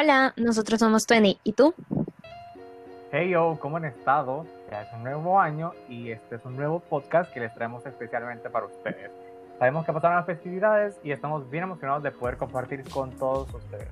Hola, 0.00 0.32
nosotros 0.38 0.80
somos 0.80 1.04
Twenty. 1.04 1.38
¿Y 1.44 1.52
tú? 1.52 1.74
Hey 3.12 3.28
yo, 3.28 3.58
¿cómo 3.60 3.76
han 3.76 3.84
estado? 3.84 4.46
Ya 4.70 4.80
es 4.80 4.88
un 4.94 5.02
nuevo 5.02 5.38
año 5.38 5.74
y 5.90 6.10
este 6.10 6.36
es 6.36 6.44
un 6.46 6.56
nuevo 6.56 6.80
podcast 6.80 7.30
que 7.30 7.40
les 7.40 7.52
traemos 7.52 7.84
especialmente 7.84 8.48
para 8.48 8.64
ustedes. 8.64 9.10
Sabemos 9.58 9.84
que 9.84 9.92
pasaron 9.92 10.16
las 10.16 10.24
festividades 10.24 10.98
y 11.04 11.10
estamos 11.10 11.50
bien 11.50 11.64
emocionados 11.64 12.02
de 12.02 12.12
poder 12.12 12.38
compartir 12.38 12.82
con 12.88 13.10
todos 13.10 13.52
ustedes. 13.52 13.88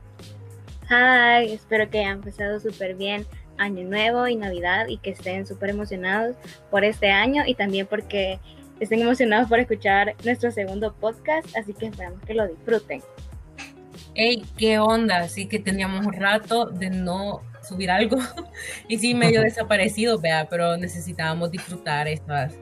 Hi, 0.89 1.53
espero 1.53 1.91
que 1.91 1.99
hayan 1.99 2.23
pasado 2.23 2.59
súper 2.59 2.95
bien 2.95 3.27
Año 3.59 3.87
Nuevo 3.87 4.27
y 4.29 4.37
Navidad 4.37 4.87
y 4.87 4.97
que 4.97 5.11
estén 5.11 5.47
súper 5.47 5.69
emocionados 5.69 6.37
por 6.71 6.85
este 6.85 7.11
año 7.11 7.43
y 7.47 7.55
también 7.55 7.87
porque 7.87 8.41
estén 8.81 9.03
emocionados 9.03 9.47
por 9.51 9.59
escuchar 9.59 10.15
nuestro 10.25 10.51
segundo 10.53 10.95
podcast, 10.95 11.55
así 11.55 11.75
que 11.75 11.89
esperamos 11.89 12.23
que 12.23 12.33
lo 12.33 12.47
disfruten. 12.47 13.03
Hey, 14.21 14.45
¿qué 14.57 14.81
onda? 14.81 15.29
Sí 15.29 15.47
que 15.47 15.61
teníamos 15.61 16.05
un 16.05 16.13
rato 16.13 16.65
de 16.65 16.91
no 16.91 17.41
subir 17.63 17.89
algo 17.89 18.19
y 18.89 18.99
sí 18.99 19.15
medio 19.15 19.43
desaparecido, 19.43 20.19
vea, 20.19 20.49
pero 20.51 20.77
necesitábamos 20.77 21.53
disfrutar 21.53 22.09
estas, 22.09 22.53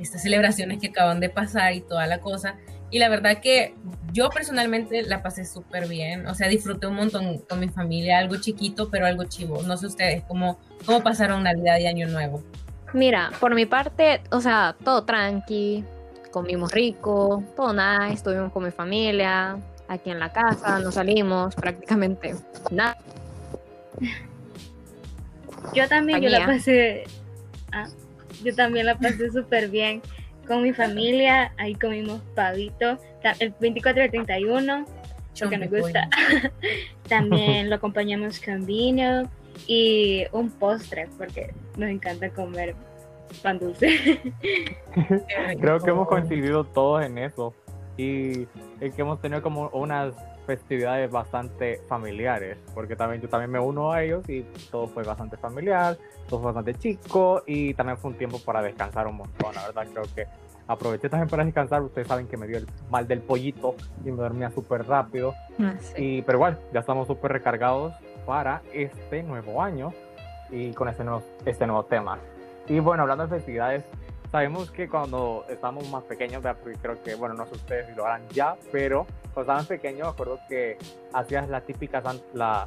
estas 0.00 0.22
celebraciones 0.22 0.78
que 0.80 0.86
acaban 0.86 1.20
de 1.20 1.28
pasar 1.28 1.74
y 1.74 1.82
toda 1.82 2.06
la 2.06 2.20
cosa. 2.20 2.56
Y 2.90 3.00
la 3.00 3.10
verdad 3.10 3.42
que 3.42 3.74
yo 4.14 4.30
personalmente 4.30 5.02
la 5.02 5.22
pasé 5.22 5.44
súper 5.44 5.88
bien, 5.88 6.26
o 6.26 6.34
sea, 6.34 6.48
disfruté 6.48 6.86
un 6.86 6.94
montón 6.94 7.36
con 7.40 7.60
mi 7.60 7.68
familia, 7.68 8.16
algo 8.16 8.36
chiquito, 8.36 8.88
pero 8.88 9.04
algo 9.04 9.24
chivo. 9.24 9.62
No 9.62 9.76
sé 9.76 9.88
ustedes, 9.88 10.24
¿cómo, 10.24 10.58
cómo 10.86 11.02
pasaron 11.02 11.42
Navidad 11.42 11.80
y 11.80 11.86
Año 11.86 12.08
Nuevo? 12.08 12.42
Mira, 12.94 13.30
por 13.40 13.54
mi 13.54 13.66
parte, 13.66 14.22
o 14.30 14.40
sea, 14.40 14.74
todo 14.82 15.04
tranqui, 15.04 15.84
comimos 16.30 16.72
rico, 16.72 17.44
todo 17.56 17.74
nice, 17.74 18.14
estuvimos 18.14 18.50
con 18.52 18.64
mi 18.64 18.70
familia, 18.70 19.58
aquí 19.88 20.10
en 20.10 20.18
la 20.18 20.32
casa, 20.32 20.78
no 20.78 20.92
salimos 20.92 21.54
prácticamente 21.54 22.34
nada. 22.70 22.96
Yo 25.74 25.88
también, 25.88 26.20
yo 26.20 26.28
la 26.28 26.46
pasé, 26.46 27.04
ah, 27.72 27.88
yo 28.42 28.54
también 28.54 28.86
la 28.86 28.98
pasé 28.98 29.30
súper 29.30 29.68
bien 29.68 30.02
con 30.46 30.62
mi 30.62 30.72
familia, 30.72 31.52
ahí 31.56 31.74
comimos 31.74 32.20
pavito, 32.34 32.98
el 33.38 33.54
24 33.58 34.02
y 34.02 34.04
el 34.04 34.10
31, 34.10 34.84
porque 35.38 35.58
me 35.58 35.68
gusta. 35.68 36.08
también 37.08 37.70
lo 37.70 37.76
acompañamos 37.76 38.40
con 38.40 38.66
vino 38.66 39.30
y 39.66 40.24
un 40.32 40.50
postre, 40.50 41.08
porque 41.16 41.54
nos 41.76 41.88
encanta 41.88 42.28
comer 42.30 42.74
pan 43.42 43.58
dulce. 43.58 44.20
Creo 45.60 45.78
que 45.80 45.90
hemos 45.90 46.08
coincidido 46.08 46.64
todos 46.64 47.04
en 47.04 47.18
eso 47.18 47.54
y 47.96 48.46
que 48.80 48.94
hemos 48.98 49.20
tenido 49.20 49.42
como 49.42 49.68
unas 49.68 50.14
festividades 50.46 51.10
bastante 51.10 51.80
familiares, 51.88 52.58
porque 52.74 52.96
también 52.96 53.22
yo 53.22 53.28
también 53.28 53.50
me 53.50 53.58
uno 53.58 53.92
a 53.92 54.02
ellos 54.02 54.28
y 54.28 54.42
todo 54.70 54.86
fue 54.86 55.02
bastante 55.02 55.36
familiar, 55.36 55.96
todo 56.28 56.40
fue 56.40 56.52
bastante 56.52 56.78
chico 56.78 57.42
y 57.46 57.74
también 57.74 57.96
fue 57.98 58.10
un 58.10 58.18
tiempo 58.18 58.38
para 58.38 58.62
descansar 58.62 59.06
un 59.06 59.16
montón, 59.16 59.54
la 59.54 59.66
verdad 59.66 59.86
creo 59.90 60.04
que 60.14 60.26
aproveché 60.66 61.08
también 61.08 61.28
para 61.28 61.44
descansar, 61.44 61.82
ustedes 61.82 62.08
saben 62.08 62.26
que 62.26 62.36
me 62.36 62.46
dio 62.46 62.58
el 62.58 62.66
mal 62.90 63.06
del 63.06 63.20
pollito 63.20 63.74
y 64.04 64.10
me 64.10 64.18
dormía 64.18 64.50
súper 64.50 64.86
rápido, 64.86 65.34
ah, 65.60 65.74
y, 65.96 66.22
pero 66.22 66.38
igual, 66.38 66.58
ya 66.72 66.80
estamos 66.80 67.06
súper 67.06 67.32
recargados 67.32 67.94
para 68.26 68.62
este 68.72 69.22
nuevo 69.22 69.62
año 69.62 69.92
y 70.50 70.72
con 70.72 70.88
este 70.88 71.04
nuevo, 71.04 71.22
este 71.44 71.66
nuevo 71.66 71.84
tema. 71.84 72.18
Y 72.66 72.78
bueno, 72.78 73.02
hablando 73.02 73.26
de 73.26 73.36
festividades, 73.36 73.84
sabemos 74.34 74.68
que 74.72 74.88
cuando 74.88 75.44
estábamos 75.48 75.88
más 75.90 76.02
pequeños, 76.02 76.42
porque 76.60 76.76
creo 76.82 77.00
que, 77.04 77.14
bueno, 77.14 77.36
no 77.36 77.46
sé 77.46 77.54
ustedes 77.54 77.86
si 77.86 77.94
lo 77.94 78.04
harán 78.04 78.28
ya, 78.30 78.56
pero 78.72 79.06
cuando 79.32 79.42
estaban 79.42 79.66
pequeños, 79.66 80.08
me 80.08 80.12
acuerdo 80.12 80.40
que 80.48 80.76
hacías 81.12 81.48
la 81.48 81.60
típica 81.60 82.02
la 82.32 82.66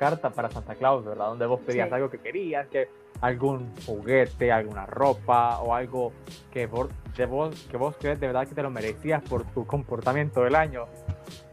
carta 0.00 0.30
para 0.30 0.50
Santa 0.50 0.74
Claus, 0.74 1.04
¿verdad? 1.04 1.26
Donde 1.26 1.46
vos 1.46 1.60
pedías 1.60 1.92
algo 1.92 2.10
que 2.10 2.18
querías, 2.18 2.66
que 2.66 2.88
algún 3.20 3.72
juguete, 3.86 4.50
alguna 4.50 4.84
ropa 4.84 5.60
o 5.60 5.76
algo 5.76 6.12
que 6.50 6.66
vos, 6.66 6.88
de 7.16 7.26
vos, 7.26 7.68
que 7.70 7.76
vos 7.76 7.94
crees 8.00 8.18
de 8.18 8.26
verdad 8.26 8.48
que 8.48 8.56
te 8.56 8.62
lo 8.64 8.70
merecías 8.70 9.22
por 9.22 9.44
tu 9.44 9.64
comportamiento 9.64 10.42
del 10.42 10.56
año. 10.56 10.86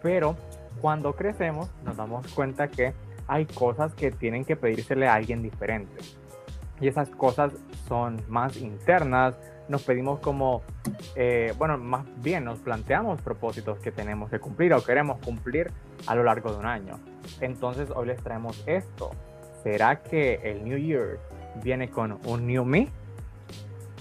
Pero 0.02 0.36
cuando 0.82 1.14
crecemos 1.16 1.70
nos 1.84 1.96
damos 1.96 2.26
cuenta 2.34 2.70
que 2.70 2.96
hay 3.28 3.46
cosas 3.46 3.94
que 3.94 4.10
tienen 4.10 4.46
que 4.46 4.56
pedírsele 4.56 5.08
a 5.08 5.14
alguien 5.14 5.44
diferente 5.44 6.23
y 6.84 6.88
esas 6.90 7.10
cosas 7.10 7.54
son 7.88 8.22
más 8.28 8.58
internas. 8.58 9.36
Nos 9.70 9.84
pedimos 9.84 10.20
como, 10.20 10.64
eh, 11.16 11.54
bueno, 11.58 11.78
más 11.78 12.06
bien 12.22 12.44
nos 12.44 12.60
planteamos 12.60 13.22
propósitos 13.22 13.80
que 13.80 13.94
tenemos 13.94 14.30
que 14.30 14.40
cumplir 14.40 14.74
o 14.74 14.84
queremos 14.84 15.18
cumplir 15.20 15.72
a 16.08 16.14
lo 16.14 16.26
largo 16.26 16.52
de 16.52 16.58
un 16.58 16.66
año. 16.66 17.00
Entonces 17.40 17.90
hoy 17.96 18.08
les 18.08 18.22
traemos 18.22 18.62
esto. 18.68 19.12
¿Será 19.64 20.04
que 20.04 20.42
el 20.44 20.66
New 20.66 20.78
Year 20.78 21.20
viene 21.64 21.90
con 21.90 22.20
un 22.26 22.46
New 22.46 22.66
Me? 22.66 22.90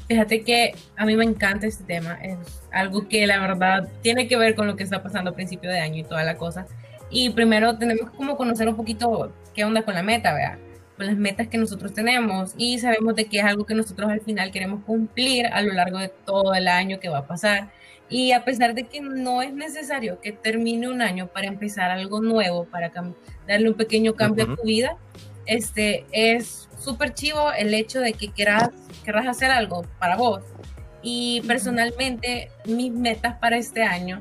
Fíjate 0.08 0.42
que 0.42 0.74
a 0.96 1.06
mí 1.06 1.14
me 1.14 1.24
encanta 1.24 1.68
este 1.68 1.84
tema. 1.84 2.14
Es 2.14 2.64
algo 2.72 3.06
que 3.06 3.28
la 3.28 3.38
verdad 3.38 3.88
tiene 4.02 4.26
que 4.26 4.36
ver 4.36 4.56
con 4.56 4.66
lo 4.66 4.74
que 4.74 4.82
está 4.82 5.04
pasando 5.04 5.30
a 5.30 5.34
principio 5.34 5.70
de 5.70 5.78
año 5.78 5.98
y 5.98 6.02
toda 6.02 6.24
la 6.24 6.36
cosa. 6.36 6.66
Y 7.10 7.30
primero 7.30 7.78
tenemos 7.78 8.10
como 8.10 8.36
conocer 8.36 8.68
un 8.68 8.74
poquito 8.74 9.32
qué 9.54 9.64
onda 9.64 9.82
con 9.82 9.94
la 9.94 10.02
meta, 10.02 10.34
¿verdad? 10.34 10.58
Con 11.02 11.08
las 11.08 11.16
metas 11.16 11.48
que 11.48 11.58
nosotros 11.58 11.92
tenemos 11.92 12.54
y 12.56 12.78
sabemos 12.78 13.16
de 13.16 13.24
que 13.24 13.38
es 13.38 13.44
algo 13.44 13.66
que 13.66 13.74
nosotros 13.74 14.08
al 14.08 14.20
final 14.20 14.52
queremos 14.52 14.84
cumplir 14.84 15.46
a 15.46 15.60
lo 15.60 15.72
largo 15.72 15.98
de 15.98 16.08
todo 16.08 16.54
el 16.54 16.68
año 16.68 17.00
que 17.00 17.08
va 17.08 17.18
a 17.18 17.26
pasar. 17.26 17.72
Y 18.08 18.30
a 18.30 18.44
pesar 18.44 18.74
de 18.74 18.84
que 18.84 19.00
no 19.00 19.42
es 19.42 19.52
necesario 19.52 20.20
que 20.20 20.30
termine 20.30 20.88
un 20.88 21.02
año 21.02 21.26
para 21.26 21.48
empezar 21.48 21.90
algo 21.90 22.20
nuevo, 22.20 22.66
para 22.66 22.92
darle 23.48 23.68
un 23.68 23.74
pequeño 23.74 24.14
cambio 24.14 24.44
a 24.44 24.54
tu 24.54 24.62
vida, 24.62 24.96
este, 25.46 26.04
es 26.12 26.68
súper 26.78 27.14
chivo 27.14 27.52
el 27.52 27.74
hecho 27.74 27.98
de 27.98 28.12
que 28.12 28.30
quieras, 28.30 28.70
querrás 29.04 29.26
hacer 29.26 29.50
algo 29.50 29.84
para 29.98 30.16
vos. 30.16 30.42
Y 31.02 31.42
personalmente, 31.48 32.50
mis 32.64 32.92
metas 32.92 33.38
para 33.40 33.56
este 33.56 33.82
año 33.82 34.20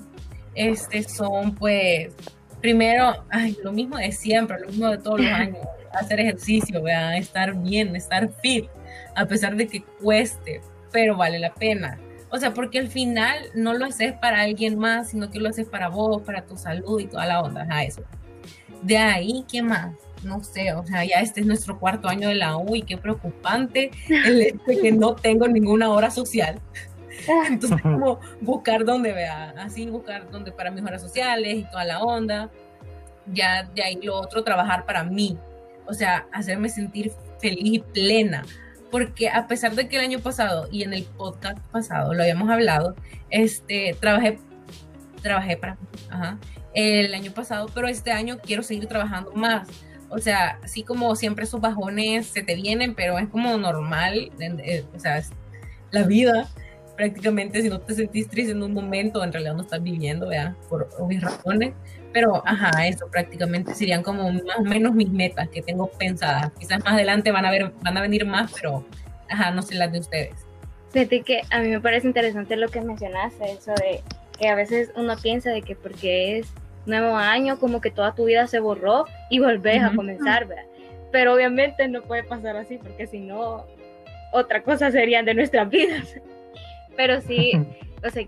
este, 0.56 1.04
son 1.04 1.54
pues, 1.54 2.12
primero, 2.60 3.24
ay, 3.30 3.56
lo 3.64 3.72
mismo 3.72 3.98
de 3.98 4.12
siempre, 4.12 4.60
lo 4.62 4.68
mismo 4.70 4.90
de 4.90 4.98
todos 4.98 5.20
los 5.20 5.32
años 5.32 5.60
hacer 5.94 6.20
ejercicio, 6.20 6.84
a 6.86 7.18
estar 7.18 7.54
bien, 7.56 7.96
estar 7.96 8.30
fit, 8.42 8.66
a 9.16 9.26
pesar 9.26 9.56
de 9.56 9.68
que 9.68 9.84
cueste, 10.02 10.62
pero 10.92 11.16
vale 11.16 11.40
la 11.40 11.54
pena. 11.54 12.00
O 12.30 12.38
sea, 12.38 12.54
porque 12.54 12.80
al 12.80 12.88
final 12.88 13.38
no 13.54 13.74
lo 13.74 13.86
haces 13.86 14.14
para 14.14 14.42
alguien 14.42 14.78
más, 14.78 15.10
sino 15.10 15.30
que 15.30 15.40
lo 15.40 15.50
haces 15.50 15.68
para 15.68 15.90
vos, 15.90 16.22
para 16.22 16.46
tu 16.46 16.58
salud 16.58 17.00
y 17.00 17.08
toda 17.08 17.26
la 17.26 17.42
onda, 17.42 17.68
a 17.70 17.84
eso. 17.84 18.04
De 18.82 18.98
ahí, 18.98 19.46
¿qué 19.52 19.62
más? 19.62 19.94
No 20.24 20.44
sé, 20.44 20.74
o 20.74 20.86
sea, 20.86 21.04
ya 21.04 21.20
este 21.20 21.42
es 21.42 21.48
nuestro 21.48 21.78
cuarto 21.80 22.08
año 22.08 22.30
de 22.30 22.36
la 22.36 22.56
U 22.58 22.76
y 22.76 22.84
qué 22.84 22.98
preocupante 22.98 23.92
el 24.08 24.42
hecho 24.42 24.64
de 24.66 24.80
que 24.80 24.92
no 24.92 25.16
tengo 25.16 25.48
ninguna 25.48 25.90
hora 25.90 26.10
social. 26.10 26.60
Entonces, 27.48 27.82
como 27.82 28.20
buscar 28.40 28.86
dónde 28.86 29.12
vea, 29.12 29.54
así 29.58 29.86
buscar 29.88 30.30
dónde 30.32 30.52
para 30.52 30.72
mis 30.72 30.84
horas 30.84 31.02
sociales 31.02 31.56
y 31.56 31.64
toda 31.66 31.86
la 31.86 32.00
onda. 32.02 32.50
Ya 33.28 33.64
de 33.64 33.84
ahí 33.84 34.00
lo 34.02 34.16
otro, 34.16 34.44
trabajar 34.44 34.86
para 34.86 35.04
mí, 35.04 35.38
o 35.92 35.94
sea, 35.94 36.26
hacerme 36.32 36.70
sentir 36.70 37.12
feliz 37.42 37.66
y 37.66 37.80
plena. 37.80 38.46
Porque 38.90 39.30
a 39.30 39.46
pesar 39.46 39.76
de 39.76 39.90
que 39.90 39.98
el 39.98 40.04
año 40.04 40.20
pasado 40.20 40.70
y 40.72 40.84
en 40.84 40.94
el 40.94 41.04
podcast 41.04 41.60
pasado 41.68 42.14
lo 42.14 42.24
habíamos 42.24 42.50
hablado, 42.50 42.96
este, 43.30 43.96
trabajé, 44.00 44.40
trabajé 45.22 45.58
para, 45.58 45.78
ajá, 46.10 46.40
el 46.74 47.14
año 47.14 47.34
pasado, 47.34 47.70
pero 47.76 47.90
este 47.90 48.12
año 48.12 48.38
quiero 48.40 48.64
seguir 48.64 48.88
trabajando 48.88 49.34
más. 49.34 49.68
O 50.10 50.20
sea, 50.20 50.60
así 50.64 50.84
como 50.84 51.14
siempre 51.18 51.44
esos 51.44 51.60
bajones 51.60 52.28
se 52.28 52.42
te 52.42 52.56
vienen, 52.56 52.96
pero 52.96 53.20
es 53.20 53.28
como 53.28 53.58
normal, 53.58 54.32
eh, 54.40 54.86
o 54.96 55.00
sea, 55.00 55.22
la 55.92 56.04
vida 56.04 56.50
prácticamente 56.96 57.62
si 57.62 57.70
no 57.70 57.82
te 57.82 57.96
sentís 57.96 58.30
triste 58.30 58.52
en 58.54 58.64
un 58.64 58.74
momento, 58.74 59.24
en 59.24 59.34
realidad 59.34 59.56
no 59.56 59.64
estás 59.64 59.84
viviendo, 59.84 60.30
¿verdad? 60.30 60.56
Por 60.70 60.90
obvias 61.00 61.24
razones. 61.24 61.74
Pero, 62.14 62.44
ajá, 62.46 62.88
eso 62.88 63.08
prácticamente 63.10 63.74
serían 63.74 64.04
como 64.04 64.32
más 64.32 64.58
o 64.58 64.64
menos 64.64 64.94
mis 64.94 65.10
metas 65.10 65.48
que 65.50 65.62
tengo 65.62 65.90
pensadas. 65.92 66.52
Quizás 66.60 66.84
más 66.84 66.94
adelante 66.94 67.32
van 67.32 67.46
a, 67.46 67.52
ver, 67.52 67.72
van 67.82 67.98
a 67.98 68.02
venir 68.02 68.26
más, 68.26 68.52
pero, 68.54 68.86
ajá, 69.30 69.52
no 69.52 69.62
sé 69.62 69.76
las 69.76 69.92
de 69.92 70.00
ustedes. 70.00 70.36
Fíjate 70.92 71.22
que 71.22 71.42
a 71.50 71.60
mí 71.60 71.70
me 71.70 71.80
parece 71.80 72.08
interesante 72.08 72.58
lo 72.58 72.68
que 72.68 72.82
mencionaste, 72.82 73.52
eso 73.52 73.72
de 73.76 74.02
que 74.38 74.50
a 74.50 74.56
veces 74.56 74.92
uno 74.96 75.16
piensa 75.22 75.52
de 75.52 75.62
que 75.62 75.76
porque 75.76 76.40
es 76.40 76.54
nuevo 76.86 77.16
año, 77.16 77.60
como 77.60 77.80
que 77.80 77.92
toda 77.92 78.14
tu 78.14 78.26
vida 78.26 78.48
se 78.48 78.60
borró 78.60 79.06
y 79.30 79.40
volvés 79.40 79.82
a 79.84 79.96
comenzar, 79.96 80.48
¿verdad? 80.48 80.66
Pero 81.12 81.34
obviamente 81.34 81.88
no 81.88 82.02
puede 82.02 82.24
pasar 82.24 82.58
así, 82.58 82.78
porque 82.78 83.08
si 83.08 83.20
no, 83.20 83.66
otra 84.32 84.64
cosa 84.64 84.92
serían 84.92 85.26
de 85.26 85.34
nuestras 85.34 85.70
vidas. 85.70 86.16
Pero 86.98 87.22
sí, 87.22 87.54
o 88.04 88.10
sea, 88.10 88.26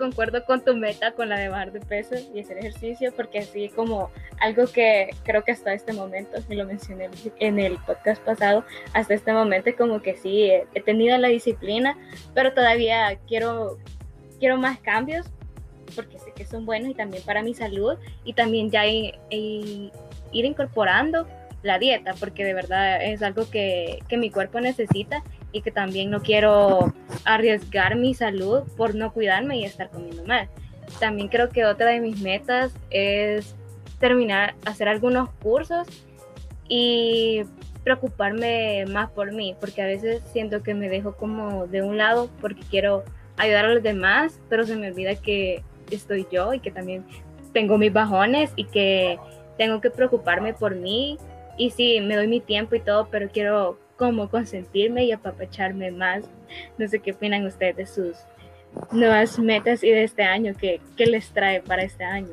concuerdo 0.00 0.44
con 0.44 0.64
tu 0.64 0.74
meta, 0.74 1.12
con 1.12 1.28
la 1.28 1.38
de 1.38 1.48
bajar 1.48 1.70
de 1.70 1.78
peso 1.78 2.16
y 2.34 2.40
hacer 2.40 2.58
ejercicio, 2.58 3.12
porque 3.14 3.38
así 3.38 3.68
como 3.68 4.10
algo 4.40 4.66
que 4.66 5.10
creo 5.22 5.44
que 5.44 5.52
hasta 5.52 5.72
este 5.72 5.92
momento, 5.92 6.38
y 6.48 6.56
lo 6.56 6.66
mencioné 6.66 7.08
en 7.38 7.60
el 7.60 7.78
podcast 7.78 8.20
pasado, 8.22 8.64
hasta 8.92 9.14
este 9.14 9.32
momento 9.32 9.70
como 9.78 10.02
que 10.02 10.16
sí, 10.16 10.50
he, 10.50 10.80
tenido 10.80 11.16
la 11.18 11.28
disciplina, 11.28 11.96
pero 12.34 12.52
todavía 12.52 13.16
quiero, 13.28 13.78
quiero 14.40 14.56
más 14.56 14.80
cambios, 14.80 15.26
porque 15.94 16.18
sé 16.18 16.32
que 16.34 16.44
son 16.44 16.66
buenos 16.66 16.90
y 16.90 16.94
también 16.94 17.22
para 17.22 17.42
mi 17.42 17.54
salud, 17.54 17.96
y 18.24 18.32
también 18.32 18.70
ya 18.70 18.86
he, 18.86 19.12
ir 19.30 20.44
incorporando 20.44 21.28
la 21.62 21.78
dieta, 21.78 22.14
porque 22.18 22.44
de 22.44 22.54
verdad 22.54 23.04
es 23.04 23.22
algo 23.22 23.48
que, 23.48 23.98
que 24.08 24.16
mi 24.16 24.30
cuerpo 24.30 24.60
necesita 24.60 25.22
y 25.52 25.62
que 25.62 25.70
también 25.70 26.10
no 26.10 26.20
quiero 26.20 26.92
arriesgar 27.24 27.96
mi 27.96 28.14
salud 28.14 28.62
por 28.76 28.94
no 28.94 29.12
cuidarme 29.12 29.58
y 29.58 29.64
estar 29.64 29.90
comiendo 29.90 30.24
mal. 30.24 30.48
También 30.98 31.28
creo 31.28 31.48
que 31.50 31.64
otra 31.64 31.90
de 31.90 32.00
mis 32.00 32.20
metas 32.20 32.72
es 32.90 33.54
terminar, 33.98 34.54
hacer 34.64 34.88
algunos 34.88 35.30
cursos 35.42 35.86
y 36.68 37.42
preocuparme 37.84 38.84
más 38.86 39.10
por 39.10 39.32
mí, 39.32 39.56
porque 39.60 39.82
a 39.82 39.86
veces 39.86 40.22
siento 40.32 40.62
que 40.62 40.74
me 40.74 40.88
dejo 40.88 41.14
como 41.16 41.66
de 41.66 41.82
un 41.82 41.96
lado 41.98 42.30
porque 42.40 42.62
quiero 42.70 43.04
ayudar 43.36 43.66
a 43.66 43.74
los 43.74 43.82
demás, 43.82 44.40
pero 44.48 44.66
se 44.66 44.76
me 44.76 44.90
olvida 44.90 45.14
que 45.14 45.62
estoy 45.90 46.26
yo 46.30 46.52
y 46.52 46.60
que 46.60 46.70
también 46.70 47.04
tengo 47.52 47.78
mis 47.78 47.92
bajones 47.92 48.52
y 48.56 48.64
que 48.64 49.18
tengo 49.56 49.80
que 49.80 49.90
preocuparme 49.90 50.54
por 50.54 50.74
mí. 50.74 51.18
Y 51.56 51.70
sí, 51.70 52.00
me 52.00 52.16
doy 52.16 52.26
mi 52.26 52.40
tiempo 52.40 52.74
y 52.74 52.80
todo, 52.80 53.08
pero 53.10 53.28
quiero 53.28 53.78
como 54.00 54.30
consentirme 54.30 55.04
y 55.04 55.12
apapacharme 55.12 55.90
más. 55.90 56.24
No 56.78 56.88
sé 56.88 57.00
qué 57.00 57.12
opinan 57.12 57.44
ustedes 57.44 57.76
de 57.76 57.86
sus 57.86 58.16
nuevas 58.90 59.38
metas 59.38 59.84
y 59.84 59.90
de 59.90 60.04
este 60.04 60.22
año, 60.22 60.54
qué, 60.58 60.80
qué 60.96 61.04
les 61.04 61.28
trae 61.28 61.60
para 61.60 61.82
este 61.82 62.02
año. 62.02 62.32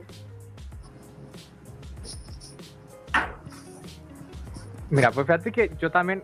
Mira, 4.89 5.11
pues 5.11 5.27
fíjate 5.27 5.51
que 5.51 5.69
yo 5.77 5.91
también 5.91 6.23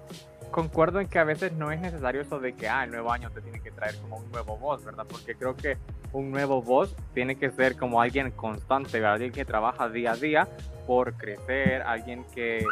concuerdo 0.49 1.01
en 1.01 1.09
que 1.09 1.19
a 1.19 1.25
veces 1.25 1.51
no 1.51 1.73
es 1.73 1.81
necesario 1.81 2.21
eso 2.21 2.39
de 2.39 2.53
que, 2.53 2.69
ah, 2.69 2.85
el 2.85 2.91
nuevo 2.91 3.11
año 3.11 3.29
te 3.29 3.41
tiene 3.41 3.59
que 3.59 3.71
traer 3.71 3.97
como 3.97 4.19
un 4.19 4.31
nuevo 4.31 4.55
voz, 4.55 4.85
¿verdad? 4.85 5.05
Porque 5.09 5.35
creo 5.35 5.57
que 5.57 5.77
un 6.13 6.31
nuevo 6.31 6.61
voz 6.61 6.95
tiene 7.13 7.35
que 7.35 7.51
ser 7.51 7.75
como 7.75 7.99
alguien 7.99 8.31
constante, 8.31 9.01
¿verdad? 9.01 9.15
Alguien 9.15 9.33
que 9.33 9.43
trabaja 9.43 9.89
día 9.89 10.13
a 10.13 10.15
día 10.15 10.47
por 10.87 11.15
crecer, 11.15 11.81
alguien 11.81 12.23
que 12.33 12.65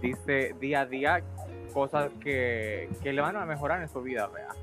dice 0.00 0.56
día 0.58 0.80
a 0.80 0.86
día 0.86 1.22
cosas 1.72 2.10
que, 2.20 2.88
que 3.02 3.12
le 3.12 3.20
van 3.20 3.36
a 3.36 3.44
mejorar 3.46 3.82
en 3.82 3.88
su 3.88 4.02
vida, 4.02 4.28
¿verdad? 4.28 4.54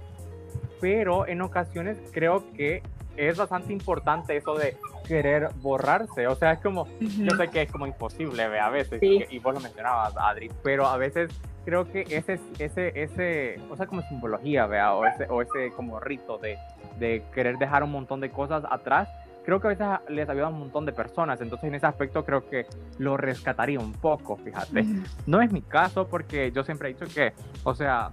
Pero 0.80 1.28
en 1.28 1.42
ocasiones 1.42 1.98
creo 2.12 2.44
que 2.54 2.82
es 3.18 3.38
bastante 3.38 3.74
importante 3.74 4.38
eso 4.38 4.56
de 4.56 4.78
querer 5.06 5.50
borrarse. 5.62 6.28
O 6.28 6.36
sea, 6.36 6.54
es 6.54 6.60
como, 6.60 6.88
yo 7.00 7.36
sé 7.36 7.48
que 7.50 7.64
es 7.64 7.72
como 7.72 7.86
imposible 7.86 8.48
¿ve? 8.48 8.60
a 8.60 8.70
veces, 8.70 9.02
y, 9.02 9.40
vos 9.40 9.54
lo 9.54 9.60
mencionabas, 9.60 10.16
Adri, 10.18 10.50
pero 10.64 10.88
a 10.88 10.98
veces 10.98 11.30
creo 11.66 11.92
que 11.92 12.02
ese, 12.10 12.40
ese, 12.60 12.92
ese, 12.96 13.60
o 13.70 13.76
sea, 13.76 13.88
como 13.88 14.02
simbología, 14.04 14.66
¿vea? 14.68 14.94
O 14.94 15.06
ese, 15.06 15.26
o 15.30 15.42
ese 15.42 15.72
como 15.76 16.00
rito 16.00 16.38
de, 16.38 16.58
de 16.98 17.24
querer 17.34 17.58
dejar 17.58 17.84
un 17.84 17.92
montón 17.92 18.22
de 18.22 18.30
cosas 18.30 18.64
atrás, 18.70 19.10
creo 19.50 19.60
que 19.60 19.68
a 19.68 19.70
veces 19.70 20.10
les 20.10 20.30
ayuda 20.30 20.46
a 20.46 20.50
un 20.50 20.60
montón 20.60 20.86
de 20.86 20.94
personas. 20.94 21.42
Entonces, 21.42 21.68
en 21.68 21.76
ese 21.76 21.88
aspecto, 21.88 22.24
creo 22.24 22.48
que 22.48 22.68
lo 23.00 23.18
rescataría 23.18 23.80
un 23.80 23.94
poco, 23.94 24.38
fíjate. 24.38 24.86
No 25.26 25.42
es 25.42 25.52
mi 25.52 25.64
caso, 25.64 26.08
porque 26.08 26.52
yo 26.52 26.64
siempre 26.64 26.90
he 26.90 26.94
dicho 26.94 27.06
que, 27.14 27.34
o 27.64 27.74
sea, 27.74 28.12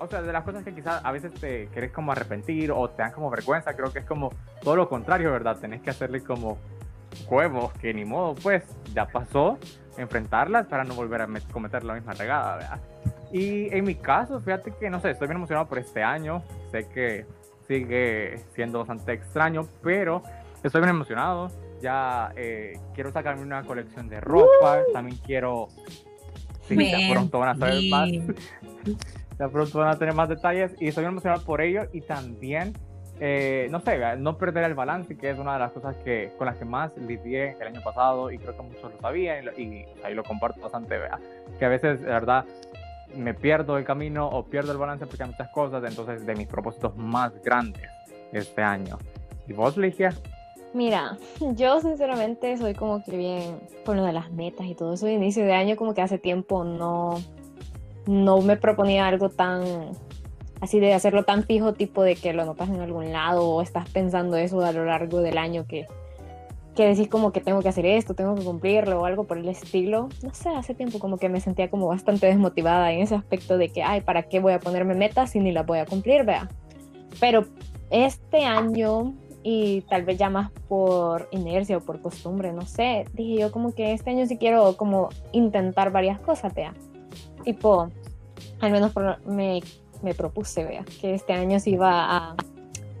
o 0.00 0.06
sea, 0.06 0.22
de 0.22 0.32
las 0.32 0.42
cosas 0.42 0.64
que 0.64 0.74
quizás 0.74 1.04
a 1.04 1.12
veces 1.12 1.34
te 1.34 1.68
querés 1.68 1.92
como 1.92 2.12
arrepentir 2.12 2.72
o 2.72 2.88
te 2.88 3.02
dan 3.02 3.12
como 3.12 3.28
vergüenza, 3.28 3.76
creo 3.76 3.92
que 3.92 3.98
es 3.98 4.06
como 4.06 4.32
todo 4.62 4.76
lo 4.76 4.88
contrario, 4.88 5.30
¿verdad? 5.30 5.58
Tenés 5.58 5.82
que 5.82 5.90
hacerle 5.90 6.22
como 6.22 6.56
huevos, 7.28 7.74
que 7.74 7.92
ni 7.92 8.06
modo, 8.06 8.34
pues 8.42 8.64
ya 8.94 9.06
pasó, 9.06 9.58
enfrentarlas 9.98 10.66
para 10.66 10.84
no 10.84 10.94
volver 10.94 11.20
a 11.20 11.28
cometer 11.52 11.84
la 11.84 11.92
misma 11.92 12.14
regada, 12.14 12.56
¿verdad? 12.56 12.80
Y 13.32 13.72
en 13.74 13.84
mi 13.84 13.96
caso, 13.96 14.40
fíjate 14.40 14.72
que, 14.80 14.88
no 14.88 14.98
sé, 15.00 15.10
estoy 15.10 15.28
bien 15.28 15.36
emocionado 15.36 15.68
por 15.68 15.78
este 15.78 16.02
año, 16.02 16.42
sé 16.70 16.88
que 16.88 17.26
sigue 17.68 18.38
siendo 18.54 18.78
bastante 18.78 19.12
extraño, 19.12 19.68
pero 19.82 20.22
estoy 20.62 20.80
bien 20.80 20.90
emocionado, 20.90 21.50
ya 21.80 22.32
eh, 22.36 22.78
quiero 22.94 23.12
sacarme 23.12 23.42
una 23.42 23.62
colección 23.62 24.08
de 24.08 24.20
ropa, 24.20 24.80
también 24.92 25.18
quiero... 25.24 25.68
Sí, 26.68 26.90
ya 26.90 27.12
pronto 27.12 27.38
van 27.38 27.48
a 27.50 27.56
saber 27.56 27.82
más. 27.90 28.10
Ya 29.38 29.48
pronto 29.48 29.78
van 29.78 29.88
a 29.88 29.98
tener 29.98 30.12
más 30.12 30.28
detalles 30.28 30.76
y 30.78 30.88
estoy 30.88 31.06
emocionado 31.06 31.42
por 31.46 31.62
ello 31.62 31.84
y 31.94 32.02
también, 32.02 32.74
eh, 33.20 33.68
no 33.70 33.80
sé, 33.80 33.98
no 34.18 34.36
perder 34.36 34.64
el 34.64 34.74
balance, 34.74 35.16
que 35.16 35.30
es 35.30 35.38
una 35.38 35.54
de 35.54 35.60
las 35.60 35.72
cosas 35.72 35.96
que, 36.04 36.30
con 36.36 36.46
las 36.46 36.56
que 36.56 36.66
más 36.66 36.94
lidié 36.98 37.56
el 37.58 37.68
año 37.68 37.80
pasado 37.82 38.30
y 38.30 38.36
creo 38.36 38.54
que 38.54 38.62
muchos 38.62 38.92
lo 38.92 39.00
sabían 39.00 39.46
y, 39.56 39.86
ahí 40.04 40.14
lo 40.14 40.24
comparto 40.24 40.60
bastante, 40.60 40.98
¿verdad? 40.98 41.20
que 41.58 41.64
a 41.64 41.70
veces, 41.70 42.02
de 42.02 42.06
verdad, 42.06 42.44
me 43.16 43.32
pierdo 43.32 43.78
el 43.78 43.84
camino 43.84 44.28
o 44.28 44.44
pierdo 44.44 44.72
el 44.72 44.78
balance 44.78 45.06
porque 45.06 45.22
hay 45.22 45.30
muchas 45.30 45.48
cosas, 45.48 45.82
entonces 45.84 46.26
de 46.26 46.34
mis 46.34 46.46
propósitos 46.46 46.94
más 46.98 47.32
grandes 47.42 47.88
este 48.32 48.60
año. 48.60 48.98
¿Y 49.48 49.54
vos, 49.54 49.78
Ligia? 49.78 50.12
Mira, 50.72 51.18
yo 51.40 51.80
sinceramente 51.80 52.56
soy 52.56 52.74
como 52.74 53.02
que 53.02 53.16
bien 53.16 53.60
con 53.84 53.96
lo 53.96 54.04
de 54.04 54.12
las 54.12 54.30
metas 54.30 54.66
y 54.66 54.74
todo 54.74 54.94
eso 54.94 55.06
de 55.06 55.14
inicio 55.14 55.44
de 55.44 55.52
año, 55.52 55.76
como 55.76 55.94
que 55.94 56.02
hace 56.02 56.18
tiempo 56.18 56.62
no, 56.62 57.18
no 58.06 58.40
me 58.40 58.56
proponía 58.56 59.08
algo 59.08 59.30
tan 59.30 59.62
así 60.60 60.78
de 60.78 60.94
hacerlo 60.94 61.24
tan 61.24 61.42
fijo, 61.44 61.72
tipo 61.72 62.02
de 62.02 62.14
que 62.14 62.32
lo 62.32 62.44
notas 62.44 62.68
en 62.68 62.80
algún 62.80 63.12
lado 63.12 63.48
o 63.48 63.62
estás 63.62 63.88
pensando 63.90 64.36
eso 64.36 64.60
a 64.60 64.72
lo 64.72 64.84
largo 64.84 65.20
del 65.20 65.38
año 65.38 65.66
que, 65.66 65.86
que 66.76 66.86
decís 66.86 67.08
como 67.08 67.32
que 67.32 67.40
tengo 67.40 67.62
que 67.62 67.68
hacer 67.68 67.86
esto, 67.86 68.14
tengo 68.14 68.34
que 68.34 68.44
cumplirlo 68.44 69.00
o 69.00 69.04
algo 69.06 69.24
por 69.24 69.38
el 69.38 69.48
estilo. 69.48 70.08
No 70.22 70.32
sé, 70.34 70.50
hace 70.50 70.74
tiempo 70.74 70.98
como 70.98 71.18
que 71.18 71.28
me 71.28 71.40
sentía 71.40 71.70
como 71.70 71.88
bastante 71.88 72.26
desmotivada 72.26 72.92
en 72.92 73.00
ese 73.00 73.14
aspecto 73.14 73.58
de 73.58 73.70
que, 73.70 73.82
ay, 73.82 74.02
¿para 74.02 74.24
qué 74.24 74.38
voy 74.38 74.52
a 74.52 74.60
ponerme 74.60 74.94
metas 74.94 75.30
si 75.30 75.40
ni 75.40 75.50
las 75.50 75.66
voy 75.66 75.78
a 75.78 75.86
cumplir, 75.86 76.24
vea? 76.24 76.48
Pero 77.18 77.46
este 77.90 78.44
año 78.44 79.14
y 79.42 79.82
tal 79.82 80.04
vez 80.04 80.18
ya 80.18 80.28
más 80.28 80.50
por 80.68 81.28
inercia 81.30 81.78
o 81.78 81.80
por 81.80 82.00
costumbre, 82.02 82.52
no 82.52 82.62
sé, 82.62 83.06
dije 83.14 83.40
yo 83.40 83.52
como 83.52 83.74
que 83.74 83.92
este 83.92 84.10
año 84.10 84.26
sí 84.26 84.36
quiero 84.36 84.76
como 84.76 85.08
intentar 85.32 85.90
varias 85.90 86.20
cosas, 86.20 86.54
vea. 86.54 86.74
Tipo, 87.44 87.88
al 88.60 88.70
menos 88.70 88.92
me, 89.26 89.60
me, 90.02 90.14
propuse, 90.14 90.64
vea, 90.64 90.84
que 91.00 91.14
este 91.14 91.32
año 91.32 91.58
sí 91.58 91.72
iba 91.72 92.16
a, 92.16 92.36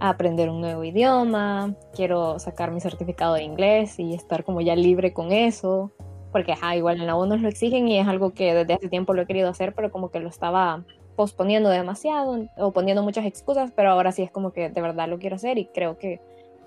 aprender 0.02 0.48
un 0.48 0.62
nuevo 0.62 0.82
idioma, 0.82 1.74
quiero 1.94 2.38
sacar 2.38 2.70
mi 2.70 2.80
certificado 2.80 3.34
de 3.34 3.42
inglés 3.42 3.98
y 3.98 4.14
estar 4.14 4.44
como 4.44 4.62
ya 4.62 4.74
libre 4.74 5.12
con 5.12 5.30
eso, 5.30 5.92
porque 6.32 6.52
ajá, 6.52 6.74
igual 6.74 6.98
en 6.98 7.06
la 7.06 7.16
ONU 7.16 7.34
nos 7.34 7.42
lo 7.42 7.48
exigen 7.50 7.86
y 7.86 7.98
es 7.98 8.08
algo 8.08 8.32
que 8.32 8.54
desde 8.54 8.72
hace 8.72 8.88
tiempo 8.88 9.12
lo 9.12 9.20
he 9.20 9.26
querido 9.26 9.50
hacer, 9.50 9.74
pero 9.74 9.90
como 9.90 10.10
que 10.10 10.20
lo 10.20 10.30
estaba 10.30 10.84
posponiendo 11.16 11.68
demasiado 11.68 12.46
o 12.56 12.72
poniendo 12.72 13.02
muchas 13.02 13.26
excusas, 13.26 13.72
pero 13.74 13.90
ahora 13.90 14.12
sí 14.12 14.22
es 14.22 14.30
como 14.30 14.52
que 14.52 14.68
de 14.68 14.80
verdad 14.80 15.08
lo 15.08 15.18
quiero 15.18 15.36
hacer 15.36 15.58
y 15.58 15.66
creo 15.66 15.98
que 15.98 16.20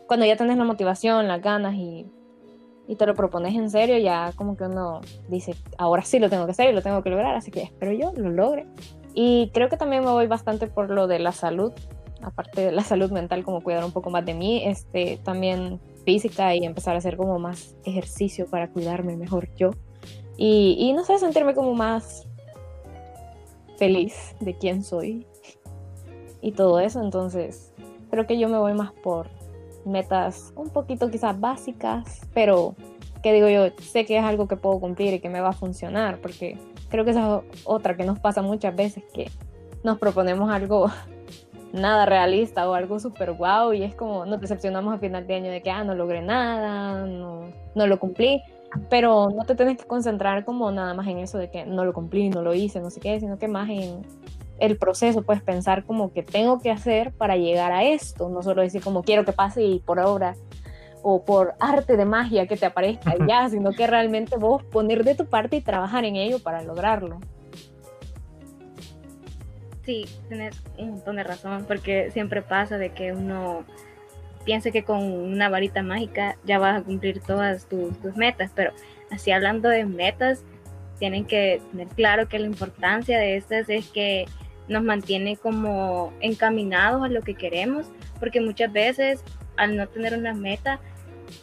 cuando 0.07 0.25
ya 0.25 0.35
tenés 0.35 0.57
la 0.57 0.63
motivación, 0.63 1.27
las 1.27 1.41
ganas 1.41 1.75
y 1.75 2.05
y 2.87 2.95
te 2.95 3.05
lo 3.05 3.15
propones 3.15 3.55
en 3.55 3.69
serio, 3.69 3.97
ya 3.97 4.33
como 4.35 4.57
que 4.57 4.65
uno 4.65 5.01
dice, 5.29 5.55
ahora 5.77 6.03
sí 6.03 6.19
lo 6.19 6.29
tengo 6.29 6.45
que 6.45 6.51
hacer 6.51 6.69
y 6.69 6.73
lo 6.73 6.81
tengo 6.81 7.01
que 7.01 7.09
lograr, 7.09 7.35
así 7.35 7.51
que 7.51 7.61
espero 7.61 7.93
yo 7.93 8.11
lo 8.15 8.29
logre. 8.29 8.65
Y 9.13 9.51
creo 9.53 9.69
que 9.69 9.77
también 9.77 10.03
me 10.03 10.11
voy 10.11 10.27
bastante 10.27 10.67
por 10.67 10.89
lo 10.89 11.07
de 11.07 11.19
la 11.19 11.31
salud, 11.31 11.71
aparte 12.21 12.61
de 12.65 12.71
la 12.71 12.83
salud 12.83 13.11
mental, 13.11 13.43
como 13.43 13.61
cuidar 13.61 13.85
un 13.85 13.91
poco 13.91 14.09
más 14.09 14.25
de 14.25 14.33
mí, 14.33 14.63
este, 14.65 15.19
también 15.23 15.79
física 16.05 16.55
y 16.55 16.65
empezar 16.65 16.95
a 16.95 16.97
hacer 16.97 17.15
como 17.15 17.39
más 17.39 17.75
ejercicio 17.85 18.47
para 18.47 18.69
cuidarme 18.69 19.15
mejor 19.15 19.49
yo. 19.55 19.71
Y, 20.35 20.75
y 20.79 20.93
no 20.93 21.05
sé, 21.05 21.19
sentirme 21.19 21.53
como 21.53 21.73
más 21.75 22.27
feliz 23.83 24.33
de 24.39 24.53
quién 24.57 24.81
soy 24.81 25.27
y 26.39 26.53
todo 26.53 26.79
eso, 26.79 27.01
entonces 27.01 27.73
creo 28.09 28.25
que 28.25 28.39
yo 28.39 28.47
me 28.47 28.57
voy 28.57 28.73
más 28.73 28.93
por 28.93 29.27
metas 29.83 30.53
un 30.55 30.69
poquito 30.69 31.11
quizás 31.11 31.37
básicas, 31.37 32.21
pero 32.33 32.75
que 33.21 33.33
digo 33.33 33.49
yo, 33.49 33.75
sé 33.81 34.05
que 34.05 34.17
es 34.17 34.23
algo 34.23 34.47
que 34.47 34.55
puedo 34.55 34.79
cumplir 34.79 35.13
y 35.15 35.19
que 35.19 35.27
me 35.27 35.41
va 35.41 35.49
a 35.49 35.53
funcionar, 35.53 36.21
porque 36.21 36.57
creo 36.87 37.03
que 37.03 37.11
esa 37.11 37.43
es 37.51 37.61
otra 37.65 37.97
que 37.97 38.05
nos 38.05 38.19
pasa 38.19 38.41
muchas 38.41 38.73
veces, 38.73 39.03
que 39.13 39.29
nos 39.83 39.97
proponemos 39.97 40.49
algo 40.49 40.89
nada 41.73 42.05
realista 42.05 42.69
o 42.69 42.75
algo 42.75 43.01
súper 43.01 43.33
guau 43.33 43.73
y 43.73 43.83
es 43.83 43.95
como 43.95 44.25
nos 44.25 44.39
decepcionamos 44.39 44.93
a 44.93 44.97
final 44.97 45.27
de 45.27 45.35
año 45.35 45.51
de 45.51 45.61
que, 45.61 45.71
ah, 45.71 45.83
no 45.83 45.93
logré 45.93 46.21
nada, 46.21 47.05
no, 47.05 47.49
no 47.75 47.87
lo 47.87 47.99
cumplí, 47.99 48.41
pero 48.89 49.29
no 49.29 49.45
te 49.45 49.55
tienes 49.55 49.77
que 49.77 49.85
concentrar 49.85 50.45
como 50.45 50.71
nada 50.71 50.93
más 50.93 51.07
en 51.07 51.19
eso 51.19 51.37
de 51.37 51.49
que 51.49 51.65
no 51.65 51.85
lo 51.85 51.93
cumplí, 51.93 52.29
no 52.29 52.41
lo 52.41 52.53
hice, 52.53 52.79
no 52.79 52.89
sé 52.89 52.99
qué, 52.99 53.19
sino 53.19 53.37
que 53.37 53.47
más 53.47 53.69
en 53.69 54.05
el 54.59 54.77
proceso, 54.77 55.23
pues 55.23 55.41
pensar 55.41 55.83
como 55.83 56.11
que 56.11 56.23
tengo 56.23 56.59
que 56.59 56.71
hacer 56.71 57.11
para 57.11 57.35
llegar 57.35 57.71
a 57.71 57.83
esto, 57.83 58.29
no 58.29 58.41
solo 58.41 58.61
decir 58.61 58.81
como 58.81 59.03
quiero 59.03 59.25
que 59.25 59.33
pase 59.33 59.63
y 59.63 59.79
por 59.79 59.99
obra 59.99 60.35
o 61.01 61.23
por 61.23 61.55
arte 61.59 61.97
de 61.97 62.05
magia 62.05 62.47
que 62.47 62.55
te 62.55 62.65
aparezca 62.65 63.13
ya, 63.27 63.49
sino 63.51 63.71
que 63.71 63.87
realmente 63.87 64.37
vos 64.37 64.63
poner 64.63 65.03
de 65.03 65.15
tu 65.15 65.25
parte 65.25 65.57
y 65.57 65.61
trabajar 65.61 66.05
en 66.05 66.15
ello 66.15 66.39
para 66.39 66.61
lograrlo. 66.63 67.19
Sí, 69.85 70.05
tienes 70.29 70.55
un 70.77 70.91
montón 70.91 71.17
de 71.17 71.23
razón, 71.23 71.65
porque 71.67 72.09
siempre 72.11 72.41
pasa 72.41 72.77
de 72.77 72.93
que 72.93 73.11
uno 73.11 73.65
piensa 74.45 74.71
que 74.71 74.83
con 74.83 75.03
una 75.03 75.49
varita 75.49 75.83
mágica 75.83 76.37
ya 76.43 76.59
vas 76.59 76.81
a 76.81 76.83
cumplir 76.83 77.21
todas 77.21 77.65
tus, 77.67 77.99
tus 78.01 78.15
metas, 78.15 78.51
pero 78.55 78.71
así 79.11 79.31
hablando 79.31 79.69
de 79.69 79.85
metas, 79.85 80.43
tienen 80.99 81.25
que 81.25 81.61
tener 81.71 81.87
claro 81.89 82.27
que 82.27 82.39
la 82.39 82.47
importancia 82.47 83.17
de 83.19 83.37
estas 83.37 83.69
es 83.69 83.87
que 83.89 84.25
nos 84.67 84.83
mantiene 84.83 85.35
como 85.35 86.13
encaminados 86.21 87.03
a 87.03 87.09
lo 87.09 87.21
que 87.21 87.35
queremos, 87.35 87.87
porque 88.19 88.39
muchas 88.39 88.71
veces 88.71 89.23
al 89.57 89.75
no 89.75 89.87
tener 89.87 90.17
una 90.17 90.33
meta, 90.33 90.79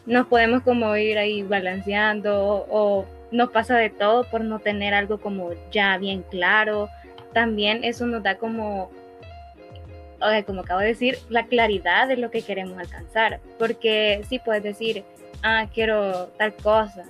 nos 0.06 0.26
podemos 0.26 0.62
como 0.62 0.96
ir 0.96 1.18
ahí 1.18 1.42
balanceando 1.42 2.66
o 2.70 3.06
nos 3.30 3.50
pasa 3.50 3.76
de 3.76 3.90
todo 3.90 4.24
por 4.24 4.42
no 4.42 4.58
tener 4.58 4.94
algo 4.94 5.18
como 5.18 5.50
ya 5.70 5.96
bien 5.98 6.24
claro. 6.30 6.88
También 7.32 7.84
eso 7.84 8.06
nos 8.06 8.22
da 8.22 8.38
como, 8.38 8.90
como 10.46 10.60
acabo 10.60 10.80
de 10.80 10.88
decir, 10.88 11.18
la 11.28 11.46
claridad 11.46 12.08
de 12.08 12.16
lo 12.16 12.30
que 12.30 12.42
queremos 12.42 12.78
alcanzar. 12.78 13.40
Porque 13.58 14.22
sí 14.28 14.38
puedes 14.38 14.62
decir, 14.62 15.04
ah, 15.42 15.66
quiero 15.72 16.28
tal 16.38 16.54
cosa, 16.54 17.04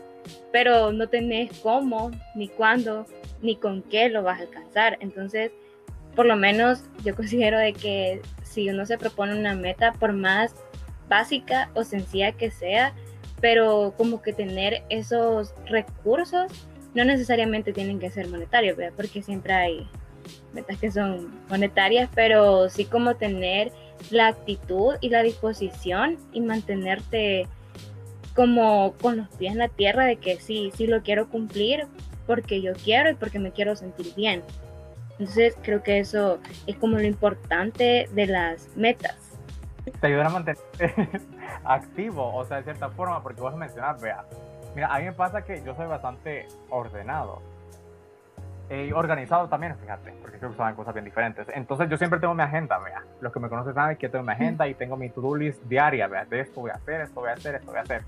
pero 0.52 0.92
no 0.92 1.08
tenés 1.08 1.50
cómo, 1.60 2.10
ni 2.34 2.48
cuándo, 2.48 3.06
ni 3.42 3.56
con 3.56 3.82
qué 3.82 4.08
lo 4.08 4.22
vas 4.22 4.38
a 4.38 4.42
alcanzar. 4.42 4.98
Entonces, 5.00 5.52
por 6.14 6.26
lo 6.26 6.36
menos 6.36 6.84
yo 7.04 7.14
considero 7.16 7.58
de 7.58 7.72
que 7.72 8.22
si 8.42 8.68
uno 8.68 8.86
se 8.86 8.98
propone 8.98 9.38
una 9.38 9.54
meta, 9.54 9.92
por 9.92 10.12
más 10.12 10.54
básica 11.08 11.70
o 11.74 11.84
sencilla 11.84 12.32
que 12.32 12.50
sea, 12.50 12.94
pero 13.40 13.94
como 13.96 14.22
que 14.22 14.32
tener 14.32 14.82
esos 14.90 15.54
recursos 15.66 16.52
no 16.94 17.04
necesariamente 17.04 17.72
tienen 17.72 17.98
que 17.98 18.10
ser 18.10 18.28
monetarios, 18.28 18.76
porque 18.96 19.22
siempre 19.22 19.52
hay 19.52 19.88
metas 20.52 20.78
que 20.78 20.90
son 20.90 21.28
monetarias, 21.48 22.08
pero 22.14 22.68
sí 22.68 22.84
como 22.84 23.14
tener 23.16 23.72
la 24.10 24.28
actitud 24.28 24.94
y 25.00 25.10
la 25.10 25.22
disposición 25.22 26.16
y 26.32 26.40
mantenerte 26.40 27.46
como 28.34 28.94
con 29.00 29.18
los 29.18 29.28
pies 29.36 29.52
en 29.52 29.58
la 29.58 29.68
tierra 29.68 30.04
de 30.04 30.16
que 30.16 30.40
sí, 30.40 30.72
sí 30.74 30.86
lo 30.86 31.02
quiero 31.02 31.28
cumplir 31.28 31.86
porque 32.26 32.62
yo 32.62 32.72
quiero 32.74 33.10
y 33.10 33.14
porque 33.14 33.38
me 33.38 33.50
quiero 33.50 33.76
sentir 33.76 34.14
bien. 34.14 34.42
Entonces 35.18 35.56
creo 35.62 35.82
que 35.82 35.98
eso 35.98 36.38
es 36.66 36.76
como 36.76 36.96
lo 36.96 37.04
importante 37.04 38.08
de 38.12 38.26
las 38.26 38.74
metas. 38.76 39.16
Te 40.00 40.06
ayudan 40.06 40.28
a 40.28 40.30
mantenerte 40.30 41.10
activo, 41.64 42.34
o 42.34 42.44
sea, 42.44 42.58
de 42.58 42.64
cierta 42.64 42.88
forma, 42.90 43.22
porque 43.22 43.40
vas 43.40 43.54
a 43.54 43.56
mencionar, 43.58 44.00
vea, 44.00 44.24
mira, 44.74 44.94
a 44.94 44.98
mí 44.98 45.04
me 45.06 45.12
pasa 45.12 45.42
que 45.42 45.62
yo 45.62 45.74
soy 45.74 45.86
bastante 45.86 46.46
ordenado. 46.70 47.42
Organizado 48.94 49.48
también, 49.48 49.76
fíjate, 49.76 50.12
porque 50.22 50.38
creo 50.38 50.50
que 50.50 50.56
son 50.56 50.74
cosas 50.74 50.94
bien 50.94 51.04
diferentes. 51.04 51.46
Entonces 51.54 51.88
yo 51.88 51.96
siempre 51.96 52.20
tengo 52.20 52.34
mi 52.34 52.42
agenda, 52.42 52.78
vea. 52.78 53.02
Los 53.20 53.32
que 53.32 53.40
me 53.40 53.48
conocen 53.48 53.74
saben 53.74 53.96
que 53.96 54.08
tengo 54.08 54.24
mi 54.24 54.32
agenda 54.32 54.68
y 54.68 54.74
tengo 54.74 54.96
mi 54.96 55.10
to-do 55.10 55.34
list 55.34 55.62
diaria, 55.64 56.06
vea. 56.06 56.24
De 56.24 56.40
esto 56.40 56.60
voy 56.60 56.70
a 56.70 56.74
hacer, 56.74 57.00
esto 57.00 57.20
voy 57.20 57.30
a 57.30 57.32
hacer, 57.32 57.56
esto 57.56 57.66
voy 57.66 57.78
a 57.78 57.82
hacer. 57.82 58.02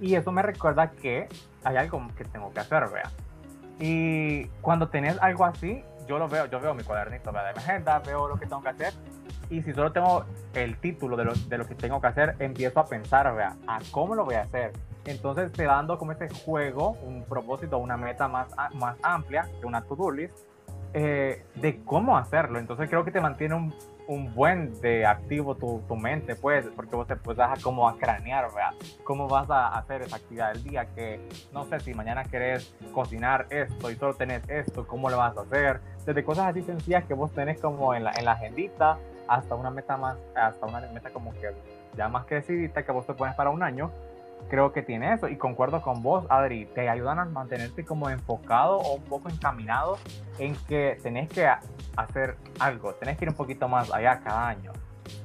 Y 0.00 0.14
eso 0.14 0.30
me 0.30 0.42
recuerda 0.42 0.90
que 0.90 1.28
hay 1.64 1.76
algo 1.76 2.00
que 2.16 2.24
tengo 2.24 2.52
que 2.52 2.60
hacer, 2.60 2.84
vea. 2.88 3.10
Y 3.80 4.46
cuando 4.60 4.88
tenés 4.88 5.18
algo 5.20 5.44
así, 5.44 5.82
yo 6.06 6.18
lo 6.18 6.28
veo, 6.28 6.46
yo 6.46 6.60
veo 6.60 6.74
mi 6.74 6.84
cuadernito 6.84 7.32
de 7.32 7.38
mi 7.38 7.58
agenda, 7.58 7.98
veo 7.98 8.28
lo 8.28 8.36
que 8.36 8.46
tengo 8.46 8.62
que 8.62 8.68
hacer. 8.68 8.92
Y 9.50 9.62
si 9.62 9.72
solo 9.72 9.92
tengo 9.92 10.24
el 10.54 10.76
título 10.76 11.16
de 11.16 11.24
lo, 11.24 11.34
de 11.34 11.58
lo 11.58 11.66
que 11.66 11.74
tengo 11.74 12.00
que 12.00 12.06
hacer, 12.06 12.36
empiezo 12.38 12.80
a 12.80 12.86
pensar, 12.86 13.34
vea, 13.34 13.56
a 13.66 13.80
cómo 13.90 14.14
lo 14.14 14.24
voy 14.24 14.36
a 14.36 14.42
hacer. 14.42 14.72
Entonces 15.06 15.52
te 15.52 15.64
dando 15.64 15.98
como 15.98 16.12
ese 16.12 16.28
juego, 16.44 16.92
un 17.02 17.24
propósito, 17.24 17.78
una 17.78 17.96
meta 17.96 18.28
más, 18.28 18.48
más 18.74 18.96
amplia 19.02 19.48
que 19.60 19.66
una 19.66 19.82
to-do 19.82 20.10
list, 20.10 20.36
eh, 20.94 21.44
de 21.56 21.82
cómo 21.84 22.16
hacerlo. 22.16 22.58
Entonces 22.58 22.88
creo 22.88 23.04
que 23.04 23.10
te 23.10 23.20
mantiene 23.20 23.54
un, 23.54 23.74
un 24.06 24.34
buen 24.34 24.80
de 24.80 25.06
activo 25.06 25.56
tu, 25.56 25.82
tu, 25.88 25.96
mente, 25.96 26.36
pues, 26.36 26.66
porque 26.76 26.94
vos 26.94 27.06
te 27.06 27.16
puedes 27.16 27.40
a 27.40 27.54
como 27.62 27.88
a 27.88 27.96
cranear, 27.96 28.46
¿verdad? 28.46 28.74
¿Cómo 29.02 29.26
vas 29.28 29.50
a 29.50 29.76
hacer 29.76 30.02
esa 30.02 30.16
actividad 30.16 30.52
del 30.52 30.62
día? 30.62 30.86
Que 30.94 31.20
no 31.52 31.64
sé 31.64 31.80
si 31.80 31.94
mañana 31.94 32.24
querés 32.24 32.74
cocinar 32.92 33.46
esto 33.50 33.90
y 33.90 33.96
solo 33.96 34.14
tenés 34.14 34.48
esto, 34.48 34.86
¿cómo 34.86 35.10
lo 35.10 35.18
vas 35.18 35.36
a 35.36 35.42
hacer? 35.42 35.80
Desde 36.04 36.22
cosas 36.22 36.46
así 36.46 36.62
sencillas 36.62 37.04
que 37.04 37.14
vos 37.14 37.32
tenés 37.32 37.58
como 37.60 37.94
en 37.94 38.04
la, 38.04 38.12
en 38.12 38.24
la 38.24 38.32
agendita 38.32 38.98
hasta 39.26 39.54
una 39.54 39.70
meta 39.70 39.96
más, 39.96 40.16
hasta 40.36 40.66
una 40.66 40.80
meta 40.80 41.10
como 41.10 41.32
que 41.32 41.52
ya 41.96 42.08
más 42.08 42.26
que 42.26 42.36
decidiste 42.36 42.84
que 42.84 42.92
vos 42.92 43.06
te 43.06 43.14
pones 43.14 43.34
para 43.34 43.50
un 43.50 43.62
año 43.62 43.90
creo 44.48 44.72
que 44.72 44.82
tiene 44.82 45.12
eso. 45.12 45.28
Y 45.28 45.36
concuerdo 45.36 45.82
con 45.82 46.02
vos, 46.02 46.26
Adri, 46.28 46.66
te 46.66 46.88
ayudan 46.88 47.18
a 47.18 47.24
mantenerte 47.24 47.84
como 47.84 48.10
enfocado 48.10 48.78
o 48.78 48.96
un 48.96 49.02
poco 49.02 49.28
encaminado 49.28 49.98
en 50.38 50.54
que 50.68 50.98
tenés 51.02 51.28
que 51.28 51.48
hacer 51.96 52.36
algo, 52.58 52.94
tenés 52.94 53.18
que 53.18 53.24
ir 53.24 53.30
un 53.30 53.36
poquito 53.36 53.68
más 53.68 53.92
allá 53.92 54.20
cada 54.22 54.48
año. 54.48 54.72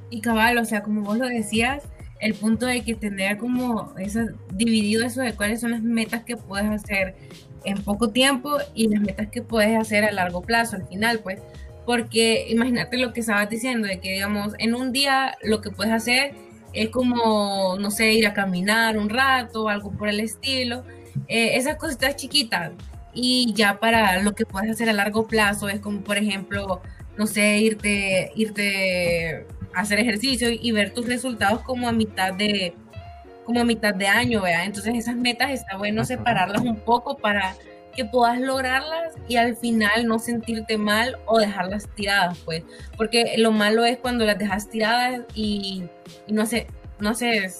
Y 0.09 0.21
cabal, 0.21 0.57
o 0.57 0.65
sea, 0.65 0.81
como 0.81 1.01
vos 1.01 1.17
lo 1.17 1.27
decías, 1.27 1.83
el 2.19 2.33
punto 2.33 2.65
de 2.65 2.83
que 2.83 2.95
tener 2.95 3.37
como 3.37 3.93
eso, 3.97 4.21
dividido 4.51 5.05
eso 5.05 5.21
de 5.21 5.33
cuáles 5.35 5.61
son 5.61 5.71
las 5.71 5.81
metas 5.81 6.23
que 6.23 6.35
puedes 6.35 6.69
hacer 6.69 7.15
en 7.63 7.81
poco 7.83 8.09
tiempo 8.09 8.57
y 8.73 8.87
las 8.87 9.01
metas 9.01 9.27
que 9.27 9.41
puedes 9.41 9.77
hacer 9.77 10.05
a 10.05 10.11
largo 10.11 10.41
plazo, 10.41 10.75
al 10.75 10.87
final, 10.87 11.19
pues, 11.19 11.39
porque 11.85 12.47
imagínate 12.49 12.97
lo 12.97 13.13
que 13.13 13.21
estabas 13.21 13.49
diciendo, 13.49 13.87
de 13.87 13.99
que 13.99 14.13
digamos, 14.13 14.53
en 14.59 14.75
un 14.75 14.91
día 14.91 15.37
lo 15.41 15.61
que 15.61 15.71
puedes 15.71 15.93
hacer 15.93 16.33
es 16.73 16.89
como, 16.89 17.77
no 17.79 17.91
sé, 17.91 18.13
ir 18.13 18.27
a 18.27 18.33
caminar 18.33 18.97
un 18.97 19.09
rato, 19.09 19.69
algo 19.69 19.91
por 19.91 20.07
el 20.09 20.19
estilo, 20.19 20.83
eh, 21.27 21.55
esas 21.55 21.77
cositas 21.77 22.15
chiquitas. 22.15 22.71
Y 23.13 23.53
ya 23.53 23.79
para 23.79 24.21
lo 24.21 24.33
que 24.33 24.45
puedes 24.45 24.71
hacer 24.71 24.89
a 24.89 24.93
largo 24.93 25.27
plazo 25.27 25.67
es 25.67 25.79
como, 25.79 26.01
por 26.01 26.17
ejemplo, 26.17 26.81
no 27.17 27.27
sé, 27.27 27.57
irte, 27.59 28.31
irte 28.35 29.45
a 29.73 29.81
hacer 29.81 29.99
ejercicio 29.99 30.49
y 30.51 30.71
ver 30.71 30.93
tus 30.93 31.07
resultados 31.07 31.61
como 31.61 31.87
a 31.87 31.91
mitad 31.91 32.33
de, 32.33 32.73
como 33.45 33.61
a 33.61 33.65
mitad 33.65 33.93
de 33.93 34.07
año, 34.07 34.41
¿vea? 34.41 34.65
Entonces 34.65 34.95
esas 34.95 35.15
metas 35.15 35.51
está 35.51 35.77
bueno 35.77 36.05
separarlas 36.05 36.61
un 36.61 36.77
poco 36.77 37.17
para 37.17 37.55
que 37.99 38.05
puedas 38.05 38.39
lograrlas 38.39 39.13
y 39.27 39.35
al 39.35 39.57
final 39.57 40.07
no 40.07 40.19
sentirte 40.19 40.77
mal 40.77 41.17
o 41.25 41.37
dejarlas 41.37 41.85
tiradas, 41.95 42.37
pues, 42.45 42.63
porque 42.95 43.35
lo 43.37 43.51
malo 43.51 43.83
es 43.83 43.97
cuando 43.97 44.23
las 44.23 44.37
dejas 44.37 44.69
tiradas 44.69 45.23
y, 45.35 45.83
no 46.29 46.45
sé, 46.45 46.67
no 46.99 47.13
sé, 47.13 47.51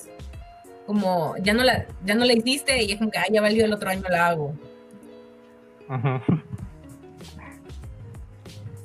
como 0.88 1.36
ya 1.40 1.54
no 1.54 1.62
la, 1.64 1.88
ya 2.06 2.16
no 2.16 2.24
la 2.24 2.32
hiciste 2.32 2.82
y 2.82 2.94
es 2.94 3.00
como 3.00 3.12
que 3.12 3.20
ya 3.30 3.42
valió 3.42 3.66
el 3.66 3.74
otro 3.74 3.90
año 3.90 4.04
la 4.10 4.28
hago. 4.28 4.54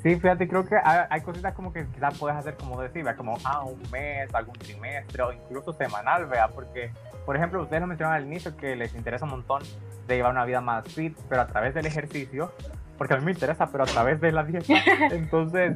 Sí, 0.03 0.17
fíjate, 0.17 0.49
creo 0.49 0.67
que 0.67 0.75
hay, 0.85 1.21
cositas 1.21 1.55
como 1.55 1.73
que 1.73 1.87
quizás 1.87 2.19
puedes 2.19 2.37
hacer, 2.37 2.57
como 2.57 2.83
decir, 2.83 3.07
como 3.17 3.39
ah, 3.45 3.63
un 3.63 3.81
mes, 3.93 4.29
algún 4.35 4.55
trimestre 4.55 5.23
o 5.23 5.33
incluso 5.33 5.73
semanal, 5.73 6.27
vea, 6.27 6.49
porque, 6.49 6.91
por 7.25 7.37
ejemplo, 7.37 7.63
ustedes 7.63 7.81
lo 7.81 7.87
mencionaron 7.87 8.23
al 8.23 8.27
inicio 8.27 8.57
que 8.57 8.77
les 8.77 8.95
interesa 8.95 9.25
un 9.25 9.33
montón 9.33 9.63
de 10.07 10.17
llevar 10.17 10.33
una 10.33 10.45
vida 10.45 10.61
más 10.61 10.87
fit, 10.87 11.17
pero 11.29 11.43
a 11.43 11.47
través 11.47 11.75
del 11.75 11.87
ejercicio, 11.87 12.53
porque 12.99 13.15
a 13.15 13.17
mí 13.17 13.25
me 13.25 13.33
interesa, 13.33 13.67
pero 13.71 13.85
a 13.85 13.87
través 13.87 14.21
de 14.21 14.33
la 14.33 14.45
dieta. 14.45 14.75
Entonces, 15.11 15.75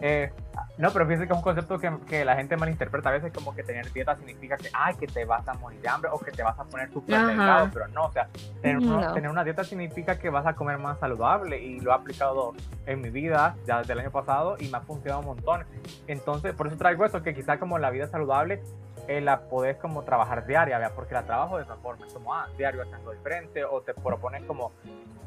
eh, 0.00 0.30
no, 0.76 0.90
pero 0.92 1.06
fíjense 1.06 1.26
que 1.26 1.32
es 1.32 1.36
un 1.36 1.42
concepto 1.42 1.78
que, 1.78 1.90
que, 2.06 2.24
la 2.24 2.36
gente 2.36 2.56
malinterpreta 2.56 3.08
a 3.08 3.12
veces 3.12 3.32
como 3.32 3.54
que 3.54 3.62
tener 3.62 3.90
dieta 3.92 4.16
significa 4.16 4.56
que, 4.56 4.68
ay, 4.72 4.94
que 4.96 5.06
te 5.06 5.24
vas 5.24 5.46
a 5.48 5.54
morir 5.54 5.80
de 5.80 5.88
hambre 5.88 6.10
o 6.12 6.18
que 6.18 6.30
te 6.30 6.42
vas 6.42 6.58
a 6.58 6.64
poner 6.64 6.92
súper 6.92 7.26
delgado, 7.26 7.70
pero 7.72 7.88
no, 7.88 8.04
o 8.06 8.12
sea, 8.12 8.28
tener, 8.60 8.80
tener, 9.14 9.30
una 9.30 9.44
dieta 9.44 9.64
significa 9.64 10.18
que 10.18 10.30
vas 10.30 10.46
a 10.46 10.54
comer 10.54 10.78
más 10.78 10.98
saludable 10.98 11.58
y 11.60 11.80
lo 11.80 11.90
he 11.90 11.94
aplicado 11.94 12.54
en 12.86 13.00
mi 13.00 13.10
vida 13.10 13.56
ya 13.66 13.78
desde 13.78 13.94
el 13.94 14.00
año 14.00 14.10
pasado 14.10 14.56
y 14.58 14.68
me 14.68 14.78
ha 14.78 14.80
funcionado 14.80 15.20
un 15.20 15.26
montón. 15.26 15.64
Entonces, 16.06 16.54
por 16.54 16.66
eso 16.66 16.76
traigo 16.76 17.04
eso, 17.04 17.22
que 17.22 17.34
quizá 17.34 17.58
como 17.58 17.78
la 17.78 17.90
vida 17.90 18.06
saludable 18.08 18.62
eh, 19.08 19.22
la 19.22 19.40
podés 19.40 19.78
como 19.78 20.04
trabajar 20.04 20.46
diaria, 20.46 20.78
¿vea? 20.78 20.90
porque 20.90 21.14
la 21.14 21.24
trabajo 21.24 21.56
de 21.56 21.64
esa 21.64 21.76
forma, 21.76 22.06
es 22.06 22.12
como, 22.12 22.34
ah, 22.34 22.46
diario 22.58 22.82
haciendo 22.82 23.10
diferente, 23.10 23.64
o 23.64 23.80
te 23.80 23.94
propones 23.94 24.44
como, 24.44 24.72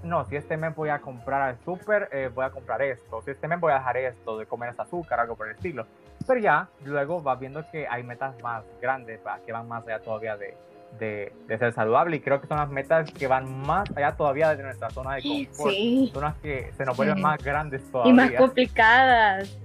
no, 0.03 0.23
si 0.25 0.35
este 0.35 0.55
mes 0.55 0.75
voy 0.75 0.89
a 0.89 0.99
comprar 0.99 1.41
al 1.41 1.59
súper, 1.65 2.07
eh, 2.11 2.29
voy 2.33 2.45
a 2.45 2.51
comprar 2.51 2.81
esto, 2.83 3.21
si 3.23 3.31
este 3.31 3.47
mes 3.47 3.59
voy 3.59 3.71
a 3.71 3.79
dejar 3.79 3.97
esto, 3.97 4.37
de 4.37 4.45
comer 4.45 4.73
azúcar, 4.77 5.19
algo 5.19 5.35
por 5.35 5.47
el 5.47 5.55
estilo. 5.55 5.87
Pero 6.27 6.39
ya, 6.39 6.69
luego 6.85 7.21
vas 7.21 7.39
viendo 7.39 7.63
que 7.71 7.87
hay 7.87 8.03
metas 8.03 8.39
más 8.43 8.63
grandes, 8.79 9.19
que 9.45 9.51
van 9.51 9.67
más 9.67 9.83
allá 9.87 9.99
todavía 9.99 10.37
de, 10.37 10.55
de, 10.99 11.33
de, 11.47 11.57
ser 11.57 11.73
saludable 11.73 12.17
y 12.17 12.19
creo 12.19 12.39
que 12.39 12.47
son 12.47 12.57
las 12.57 12.69
metas 12.69 13.11
que 13.11 13.25
van 13.25 13.65
más 13.65 13.89
allá 13.95 14.15
todavía 14.15 14.55
de 14.55 14.61
nuestra 14.61 14.91
zona 14.91 15.15
de 15.15 15.23
confort, 15.23 15.71
sí. 15.71 16.11
son 16.13 16.23
las 16.23 16.35
que 16.35 16.71
se 16.73 16.85
nos 16.85 16.95
vuelven 16.95 17.19
más 17.19 17.43
grandes 17.43 17.89
todavía. 17.91 18.11
Y 18.11 18.15
más 18.15 18.31
complicadas 18.33 19.60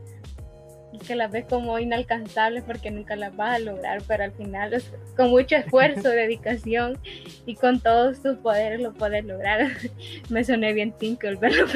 que 1.07 1.15
las 1.15 1.31
ves 1.31 1.45
como 1.49 1.79
inalcanzables 1.79 2.65
porque 2.65 2.91
nunca 2.91 3.17
las 3.17 3.35
vas 3.37 3.57
a 3.57 3.59
lograr, 3.59 4.03
pero 4.07 4.25
al 4.25 4.33
final 4.33 4.83
con 5.17 5.31
mucho 5.31 5.57
esfuerzo, 5.57 6.09
dedicación 6.11 6.99
y 7.45 7.55
con 7.55 7.81
todos 7.81 8.23
tus 8.23 8.37
poderes 8.37 8.81
lo 8.81 8.93
puedes 8.93 9.25
lograr. 9.25 9.69
Me 10.31 10.45
soné 10.45 10.73
bien 10.73 10.93
Tinkle, 10.93 11.37
pero, 11.41 11.67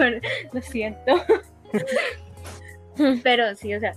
lo 0.52 0.62
siento. 0.62 1.22
pero 3.22 3.54
sí, 3.54 3.74
o 3.74 3.80
sea, 3.80 3.94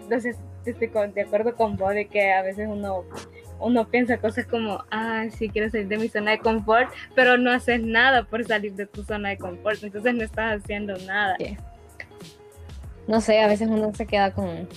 entonces 0.00 0.36
estoy 0.64 0.88
de 1.14 1.22
acuerdo 1.22 1.54
con 1.54 1.76
vos 1.76 1.94
de 1.94 2.06
que 2.06 2.32
a 2.32 2.42
veces 2.42 2.66
uno 2.68 3.04
uno 3.58 3.88
piensa 3.88 4.18
cosas 4.18 4.46
como, 4.46 4.84
ah, 4.90 5.24
sí, 5.30 5.48
quiero 5.48 5.70
salir 5.70 5.88
de 5.88 5.96
mi 5.96 6.08
zona 6.08 6.32
de 6.32 6.40
confort, 6.40 6.90
pero 7.14 7.38
no 7.38 7.50
haces 7.50 7.80
nada 7.80 8.24
por 8.24 8.44
salir 8.44 8.74
de 8.74 8.86
tu 8.86 9.02
zona 9.02 9.30
de 9.30 9.38
confort, 9.38 9.82
entonces 9.82 10.14
no 10.14 10.24
estás 10.24 10.62
haciendo 10.62 10.96
nada 11.06 11.36
no 13.06 13.20
sé, 13.20 13.40
a 13.40 13.46
veces 13.46 13.68
uno 13.68 13.94
se 13.94 14.06
queda 14.06 14.32
con 14.32 14.68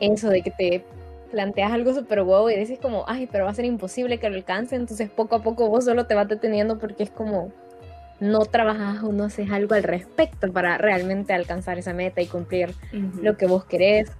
eso 0.00 0.28
de 0.28 0.42
que 0.42 0.50
te 0.50 0.84
planteas 1.30 1.72
algo 1.72 1.94
súper 1.94 2.20
huevo 2.22 2.50
y 2.50 2.56
dices 2.56 2.78
como, 2.80 3.04
ay, 3.06 3.28
pero 3.30 3.44
va 3.44 3.50
a 3.50 3.54
ser 3.54 3.64
imposible 3.64 4.18
que 4.18 4.28
lo 4.28 4.36
alcance, 4.36 4.76
entonces 4.76 5.10
poco 5.10 5.36
a 5.36 5.42
poco 5.42 5.68
vos 5.68 5.84
solo 5.84 6.06
te 6.06 6.14
vas 6.14 6.28
deteniendo 6.28 6.78
porque 6.78 7.04
es 7.04 7.10
como 7.10 7.52
no 8.18 8.40
trabajas 8.40 9.02
o 9.02 9.12
no 9.12 9.24
haces 9.24 9.50
algo 9.50 9.74
al 9.74 9.82
respecto 9.82 10.52
para 10.52 10.76
realmente 10.76 11.32
alcanzar 11.32 11.78
esa 11.78 11.94
meta 11.94 12.20
y 12.20 12.26
cumplir 12.26 12.74
lo 13.22 13.36
que 13.36 13.46
vos 13.46 13.64
querés. 13.64 14.10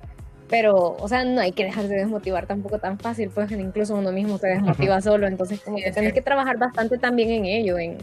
pero, 0.49 0.97
o 0.99 1.09
sea, 1.09 1.25
no 1.25 1.41
hay 1.41 1.53
que 1.53 1.65
dejarse 1.65 1.95
desmotivar 1.95 2.47
tampoco 2.47 2.79
tan 2.79 2.99
fácil, 2.99 3.31
pues 3.31 3.53
incluso 3.53 3.95
uno 3.95 4.11
mismo 4.11 4.37
se 4.39 4.49
desmotiva 4.49 5.01
solo, 5.01 5.29
entonces 5.29 5.61
como 5.61 5.77
que 5.77 5.93
tenés 5.93 6.13
que 6.13 6.23
trabajar 6.23 6.59
bastante 6.59 6.99
también 6.99 7.31
en 7.31 7.45
ello, 7.45 7.79
en 7.79 7.99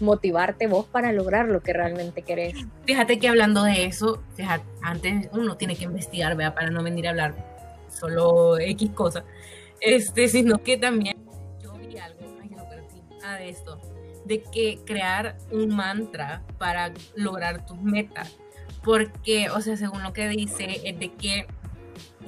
motivarte 0.00 0.66
vos 0.66 0.86
para 0.86 1.12
lograr 1.12 1.46
lo 1.46 1.60
que 1.60 1.72
realmente 1.72 2.22
querés. 2.22 2.54
Fíjate 2.84 3.18
que 3.18 3.28
hablando 3.28 3.62
de 3.64 3.86
eso, 3.86 4.22
fíjate, 4.34 4.64
antes 4.82 5.28
uno 5.32 5.56
tiene 5.56 5.76
que 5.76 5.84
investigar, 5.84 6.36
vea, 6.36 6.54
para 6.54 6.70
no 6.70 6.82
venir 6.82 7.06
a 7.06 7.10
hablar 7.10 7.34
solo 7.88 8.58
X 8.58 8.90
cosas, 8.90 9.24
este, 9.80 10.28
sino 10.28 10.58
que 10.58 10.76
también 10.76 11.16
yo 11.62 11.72
vi 11.74 11.98
algo, 11.98 12.20
ay, 12.40 12.50
no, 12.50 12.64
pero 12.68 12.82
sí, 12.88 13.02
ah, 13.24 13.36
de 13.36 13.48
esto, 13.48 13.80
de 14.24 14.42
que 14.42 14.80
crear 14.84 15.36
un 15.50 15.74
mantra 15.74 16.42
para 16.58 16.92
lograr 17.14 17.64
tus 17.66 17.80
metas, 17.80 18.36
porque, 18.82 19.50
o 19.50 19.60
sea, 19.60 19.76
según 19.76 20.02
lo 20.02 20.12
que 20.12 20.28
dice, 20.28 20.80
es 20.84 20.98
de 20.98 21.12
que 21.12 21.46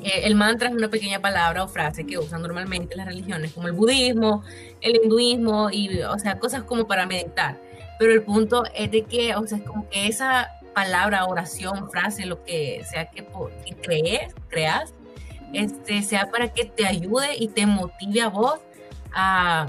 eh, 0.02 0.22
el 0.24 0.34
mantra 0.34 0.68
es 0.68 0.74
una 0.74 0.88
pequeña 0.88 1.20
palabra 1.20 1.64
o 1.64 1.68
frase 1.68 2.06
que 2.06 2.18
usan 2.18 2.42
normalmente 2.42 2.96
las 2.96 3.06
religiones, 3.06 3.52
como 3.52 3.68
el 3.68 3.72
budismo, 3.72 4.42
el 4.80 5.00
hinduismo, 5.02 5.70
y, 5.70 6.02
o 6.02 6.18
sea, 6.18 6.38
cosas 6.38 6.62
como 6.62 6.86
para 6.86 7.06
meditar. 7.06 7.60
Pero 7.98 8.12
el 8.12 8.22
punto 8.22 8.64
es 8.74 8.90
de 8.90 9.02
que, 9.02 9.34
o 9.34 9.46
sea, 9.46 9.58
es 9.58 9.64
como 9.64 9.88
que 9.88 10.06
esa 10.06 10.50
palabra, 10.74 11.26
oración, 11.26 11.90
frase, 11.90 12.26
lo 12.26 12.44
que 12.44 12.84
sea 12.88 13.06
que, 13.10 13.26
que 13.64 13.74
crees, 13.82 14.34
creas, 14.48 14.94
este, 15.52 16.02
sea 16.02 16.30
para 16.30 16.52
que 16.52 16.64
te 16.66 16.86
ayude 16.86 17.36
y 17.36 17.48
te 17.48 17.66
motive 17.66 18.20
a 18.20 18.28
vos 18.28 18.60
a, 19.12 19.66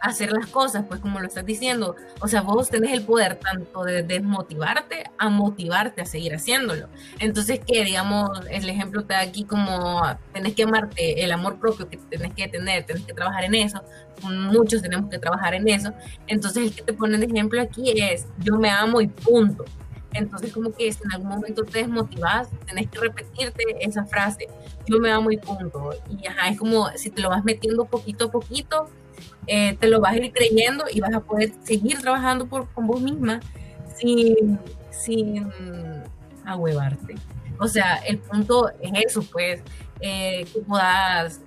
hacer 0.00 0.32
las 0.32 0.46
cosas, 0.46 0.84
pues 0.88 1.00
como 1.00 1.20
lo 1.20 1.26
estás 1.26 1.44
diciendo, 1.44 1.96
o 2.20 2.28
sea, 2.28 2.42
vos 2.42 2.68
tenés 2.68 2.92
el 2.92 3.02
poder 3.02 3.36
tanto 3.36 3.84
de 3.84 4.02
desmotivarte 4.02 5.04
a 5.18 5.28
motivarte 5.28 6.02
a 6.02 6.06
seguir 6.06 6.34
haciéndolo. 6.34 6.88
Entonces, 7.18 7.60
que 7.66 7.84
digamos, 7.84 8.30
el 8.50 8.68
ejemplo 8.68 9.00
está 9.00 9.20
aquí 9.20 9.44
como 9.44 10.02
tenés 10.32 10.54
que 10.54 10.64
amarte, 10.64 11.22
el 11.24 11.32
amor 11.32 11.58
propio 11.58 11.88
que 11.88 11.96
tenés 11.96 12.32
que 12.34 12.48
tener, 12.48 12.84
tenés 12.84 13.04
que 13.04 13.12
trabajar 13.12 13.44
en 13.44 13.54
eso, 13.54 13.82
muchos 14.22 14.82
tenemos 14.82 15.10
que 15.10 15.18
trabajar 15.18 15.54
en 15.54 15.68
eso. 15.68 15.92
Entonces, 16.26 16.64
el 16.64 16.74
que 16.74 16.82
te 16.82 16.92
pone 16.92 17.18
de 17.18 17.26
ejemplo 17.26 17.60
aquí 17.60 17.92
es, 18.00 18.26
yo 18.38 18.56
me 18.56 18.70
amo 18.70 19.00
y 19.00 19.08
punto. 19.08 19.64
Entonces, 20.14 20.52
como 20.52 20.72
que 20.72 20.90
si 20.90 21.02
en 21.04 21.12
algún 21.12 21.28
momento 21.28 21.64
te 21.64 21.80
desmotivas, 21.80 22.48
tenés 22.66 22.88
que 22.88 22.98
repetirte 22.98 23.62
esa 23.80 24.04
frase, 24.06 24.48
yo 24.88 25.00
me 25.00 25.10
amo 25.10 25.30
y 25.30 25.36
punto. 25.36 25.90
Y 26.08 26.26
ajá, 26.26 26.48
es 26.48 26.58
como 26.58 26.88
si 26.96 27.10
te 27.10 27.22
lo 27.22 27.30
vas 27.30 27.44
metiendo 27.44 27.84
poquito 27.84 28.26
a 28.26 28.30
poquito, 28.30 28.88
eh, 29.46 29.76
te 29.78 29.88
lo 29.88 30.00
vas 30.00 30.14
a 30.14 30.16
ir 30.18 30.32
creyendo 30.32 30.84
y 30.92 31.00
vas 31.00 31.14
a 31.14 31.20
poder 31.20 31.52
seguir 31.62 32.00
trabajando 32.00 32.46
por, 32.46 32.68
con 32.72 32.86
vos 32.86 33.00
misma 33.00 33.40
sin, 33.96 34.58
sin 34.90 35.50
ahuevarte. 36.44 37.14
O 37.60 37.66
sea, 37.66 37.96
el 38.06 38.18
punto 38.18 38.70
es 38.80 38.92
eso, 39.06 39.22
pues, 39.32 39.62
eh, 40.00 40.44
que 40.52 40.60
puedas, 40.60 41.40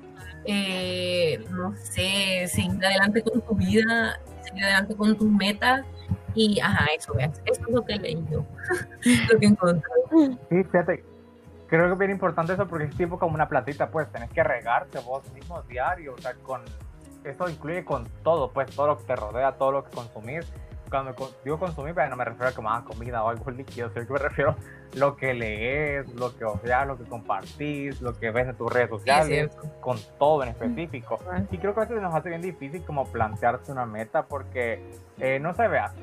eh, 0.46 1.44
no 1.52 1.74
sé, 1.76 2.48
seguir 2.48 2.86
adelante 2.86 3.22
con 3.22 3.42
tu 3.42 3.56
vida, 3.56 4.20
seguir 4.44 4.64
adelante 4.66 4.96
con 4.96 5.18
tus 5.18 5.30
metas 5.30 5.86
y, 6.36 6.60
ajá, 6.60 6.86
eso, 6.98 7.18
eso 7.18 7.42
es 7.46 7.60
lo 7.70 7.86
que 7.86 7.96
leí 7.96 8.24
yo, 8.30 8.46
lo 9.32 9.40
que 9.40 9.46
encontré. 9.46 9.92
Sí, 10.50 10.64
fíjate, 10.64 11.04
creo 11.78 11.88
que 11.88 11.94
es 11.94 12.00
bien 12.00 12.12
importante 12.12 12.54
eso 12.54 12.68
porque 12.68 12.86
es 12.86 12.98
tipo 12.98 13.18
como 13.18 13.34
una 13.34 13.48
platita, 13.48 13.90
pues, 13.90 14.12
tenés 14.12 14.30
que 14.30 14.44
regarte 14.44 15.00
vos 15.00 15.24
mismo 15.32 15.62
diario, 15.64 16.14
o 16.14 16.18
sea, 16.18 16.34
con 16.44 16.62
eso 17.24 17.48
incluye 17.50 17.86
con 17.86 18.06
todo, 18.24 18.52
pues 18.52 18.76
todo 18.76 18.88
lo 18.88 18.98
que 18.98 19.06
te 19.06 19.16
rodea, 19.16 19.54
todo 19.54 19.72
lo 19.72 19.84
que 19.84 19.92
consumís. 19.92 20.52
Cuando 20.90 21.16
digo 21.46 21.58
consumir, 21.58 21.96
pero 21.96 22.10
no 22.10 22.18
me 22.18 22.26
refiero 22.26 22.50
a 22.50 22.52
que 22.52 22.62
más 22.62 22.84
comida 22.84 23.24
o 23.24 23.30
algo 23.30 23.50
líquido, 23.52 23.90
sino 23.92 24.06
que 24.06 24.12
me 24.12 24.20
refiero 24.20 24.52
a 24.52 24.56
lo 24.98 25.16
que 25.16 25.34
lees, 25.34 26.14
lo 26.16 26.36
que 26.36 26.44
ojeas, 26.44 26.86
lo 26.86 26.98
que 26.98 27.06
compartís, 27.06 28.02
lo 28.02 28.20
que 28.20 28.32
ves 28.32 28.50
en 28.50 28.58
tus 28.58 28.74
redes 28.74 28.90
sociales, 28.90 29.58
con 29.80 29.98
todo 30.20 30.44
en 30.44 30.50
específico. 30.50 31.20
Y 31.50 31.58
creo 31.58 31.74
que 31.74 31.80
a 31.80 31.84
veces 31.86 32.02
nos 32.02 32.14
hace 32.14 32.28
bien 32.28 32.42
difícil 32.42 32.84
como 32.84 33.06
plantearse 33.06 33.72
una 33.72 33.86
meta 33.86 34.24
porque 34.24 34.84
eh, 35.20 35.40
no 35.40 35.54
se 35.54 35.70
vea. 35.70 35.94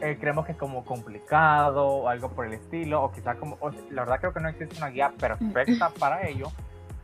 Eh, 0.00 0.16
creemos 0.18 0.44
que 0.44 0.52
es 0.52 0.58
como 0.58 0.84
complicado 0.84 1.86
o 1.86 2.08
algo 2.08 2.28
por 2.30 2.46
el 2.46 2.54
estilo, 2.54 3.02
o 3.02 3.12
quizás 3.12 3.36
como, 3.36 3.58
la 3.90 4.02
verdad 4.02 4.18
creo 4.20 4.32
que 4.32 4.40
no 4.40 4.48
existe 4.48 4.76
una 4.76 4.88
guía 4.88 5.12
perfecta 5.18 5.90
para 5.90 6.26
ello, 6.26 6.48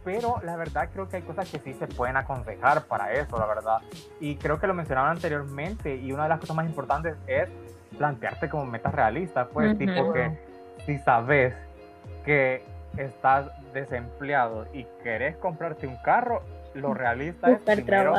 pero 0.04 0.40
la 0.42 0.56
verdad 0.56 0.88
creo 0.92 1.08
que 1.08 1.16
hay 1.16 1.22
cosas 1.22 1.48
que 1.50 1.58
sí 1.58 1.72
se 1.74 1.86
pueden 1.86 2.16
aconsejar 2.16 2.84
para 2.84 3.12
eso, 3.12 3.38
la 3.38 3.46
verdad. 3.46 3.78
Y 4.18 4.36
creo 4.36 4.58
que 4.58 4.66
lo 4.66 4.74
mencionaban 4.74 5.12
anteriormente 5.12 5.94
y 5.94 6.12
una 6.12 6.24
de 6.24 6.30
las 6.30 6.40
cosas 6.40 6.56
más 6.56 6.66
importantes 6.66 7.16
es 7.26 7.48
plantearte 7.96 8.48
como 8.48 8.64
metas 8.66 8.94
realistas, 8.94 9.48
pues 9.52 9.76
tipo 9.78 10.12
que 10.12 10.38
si 10.86 10.98
sabes 10.98 11.54
que 12.24 12.64
estás 12.96 13.50
desempleado 13.72 14.66
y 14.72 14.84
querés 15.02 15.36
comprarte 15.36 15.86
un 15.86 15.96
carro, 15.96 16.42
lo 16.74 16.94
realista 16.94 17.50
es 17.50 17.60
primero 17.60 18.14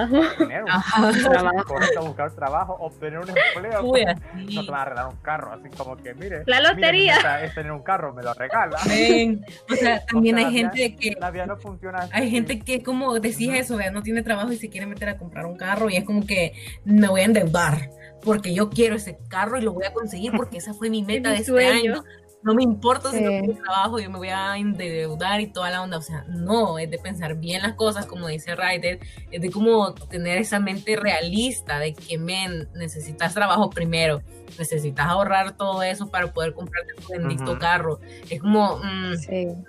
trabajo. 1.24 1.76
buscar 2.02 2.32
trabajo, 2.32 2.78
obtener 2.80 3.20
un 3.20 3.30
empleo. 3.30 3.84
no 3.84 4.66
te 4.66 4.72
van 4.72 4.82
a 4.82 4.86
regalar 4.86 5.08
un 5.08 5.18
carro, 5.22 5.54
así 5.54 5.70
como 5.78 5.98
que, 5.98 6.14
mire, 6.14 6.44
la 6.46 6.62
lotería. 6.62 7.44
es 7.44 7.54
tener 7.54 7.72
un 7.72 7.84
carro, 7.84 8.14
me 8.14 8.24
lo 8.24 8.34
regala. 8.34 8.78
O 8.78 9.76
sea, 9.76 10.06
también 10.12 10.38
hay 10.38 10.52
gente 10.52 10.96
que 10.96 11.16
la 11.20 11.32
vida 11.32 11.46
no 11.46 11.58
funciona 11.58 12.08
Hay 12.12 12.30
gente 12.30 12.60
que 12.60 12.84
como 12.84 13.20
decís 13.20 13.50
eso, 13.54 13.78
no 13.92 14.02
tiene 14.02 14.24
trabajo 14.24 14.52
y 14.52 14.58
se 14.58 14.70
quiere 14.70 14.86
meter 14.86 15.10
a 15.10 15.18
comprar 15.18 15.46
un 15.46 15.56
carro 15.56 15.90
y 15.90 15.98
es 15.98 16.04
como 16.04 16.26
que 16.26 16.54
me 16.84 17.08
voy 17.08 17.22
a 17.22 17.26
endeudar 17.26 17.90
porque 18.24 18.54
yo 18.54 18.70
quiero 18.70 18.96
ese 18.96 19.18
carro 19.28 19.58
y 19.58 19.62
lo 19.62 19.74
voy 19.74 19.86
a 19.86 19.94
conseguir 19.94 20.32
porque 20.36 20.58
esa 20.58 20.74
fue 20.74 20.90
mi 20.90 21.04
meta 21.04 21.30
de 21.30 21.38
este 21.38 21.68
año 21.68 22.04
no 22.44 22.56
me 22.56 22.64
importa 22.64 23.12
si 23.12 23.22
no 23.22 23.30
tengo 23.30 23.54
trabajo, 23.54 24.00
yo 24.00 24.10
me 24.10 24.18
voy 24.18 24.30
a 24.30 24.58
endeudar 24.58 25.42
y 25.42 25.48
toda 25.48 25.70
la 25.70 25.82
onda. 25.82 25.98
O 25.98 26.02
sea, 26.02 26.26
no, 26.28 26.80
es 26.80 26.90
de 26.90 26.98
pensar 26.98 27.36
bien 27.36 27.62
las 27.62 27.74
cosas, 27.74 28.06
como 28.06 28.28
dice 28.28 28.56
Ryder, 28.56 29.00
es 29.32 29.42
de 29.42 29.52
como 29.52 29.94
tener 29.94 30.38
esa 30.38 30.60
mente 30.60 30.96
realista 30.96 31.80
de 31.80 31.94
que, 31.94 32.18
men, 32.18 32.68
necesitas 32.74 33.34
trabajo 33.34 33.70
primero, 33.70 34.22
necesitas 34.58 35.08
ahorrar 35.08 35.56
todo 35.56 35.84
eso 35.84 36.10
para 36.10 36.34
poder 36.34 36.54
comprarte 36.54 36.94
tu 36.96 37.10
bendito 37.10 37.60
carro. 37.60 38.00
Es 38.30 38.42
como, 38.42 38.78
mm, 38.78 39.12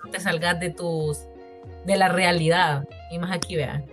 no 0.04 0.10
te 0.10 0.20
salgas 0.20 0.58
de 0.58 0.70
tus, 0.70 1.18
de 1.84 1.96
la 1.96 2.08
realidad. 2.08 2.88
Y 3.10 3.18
más 3.18 3.32
aquí, 3.32 3.56
vean. 3.56 3.84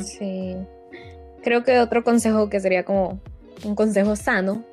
sí. 0.00 0.56
Creo 1.42 1.62
que 1.62 1.78
otro 1.78 2.02
consejo 2.02 2.50
que 2.50 2.60
sería 2.60 2.84
como 2.84 3.20
un 3.64 3.74
consejo 3.74 4.16
sano 4.16 4.64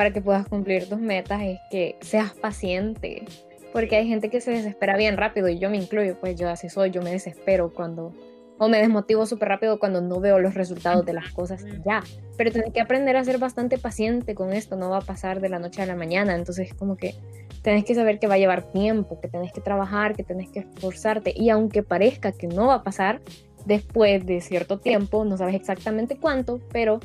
para 0.00 0.14
que 0.14 0.22
puedas 0.22 0.48
cumplir 0.48 0.88
tus 0.88 0.98
metas 0.98 1.42
es 1.42 1.58
que 1.70 1.98
seas 2.00 2.32
paciente, 2.32 3.26
porque 3.70 3.96
hay 3.96 4.08
gente 4.08 4.30
que 4.30 4.40
se 4.40 4.50
desespera 4.50 4.96
bien 4.96 5.18
rápido 5.18 5.50
y 5.50 5.58
yo 5.58 5.68
me 5.68 5.76
incluyo, 5.76 6.18
pues 6.18 6.36
yo 6.36 6.48
así 6.48 6.70
soy, 6.70 6.90
yo 6.90 7.02
me 7.02 7.10
desespero 7.10 7.74
cuando 7.74 8.14
o 8.56 8.68
me 8.70 8.78
desmotivo 8.78 9.26
súper 9.26 9.50
rápido 9.50 9.78
cuando 9.78 10.00
no 10.00 10.18
veo 10.18 10.38
los 10.38 10.54
resultados 10.54 11.04
de 11.04 11.12
las 11.12 11.30
cosas 11.32 11.66
ya. 11.84 12.02
Pero 12.38 12.50
tienes 12.50 12.72
que 12.72 12.80
aprender 12.80 13.14
a 13.18 13.24
ser 13.24 13.36
bastante 13.36 13.76
paciente 13.76 14.34
con 14.34 14.54
esto, 14.54 14.74
no 14.74 14.88
va 14.88 14.96
a 14.96 15.02
pasar 15.02 15.42
de 15.42 15.50
la 15.50 15.58
noche 15.58 15.82
a 15.82 15.86
la 15.86 15.96
mañana. 15.96 16.34
Entonces, 16.34 16.72
como 16.72 16.96
que 16.96 17.14
tenés 17.60 17.84
que 17.84 17.94
saber 17.94 18.18
que 18.18 18.26
va 18.26 18.36
a 18.36 18.38
llevar 18.38 18.72
tiempo, 18.72 19.20
que 19.20 19.28
tenés 19.28 19.52
que 19.52 19.60
trabajar, 19.60 20.16
que 20.16 20.24
tenés 20.24 20.48
que 20.48 20.60
esforzarte. 20.60 21.34
Y 21.36 21.50
aunque 21.50 21.82
parezca 21.82 22.32
que 22.32 22.46
no 22.46 22.68
va 22.68 22.76
a 22.76 22.82
pasar, 22.82 23.20
después 23.66 24.24
de 24.24 24.40
cierto 24.40 24.78
tiempo, 24.78 25.26
no 25.26 25.36
sabes 25.36 25.56
exactamente 25.56 26.16
cuánto, 26.16 26.58
pero 26.72 27.00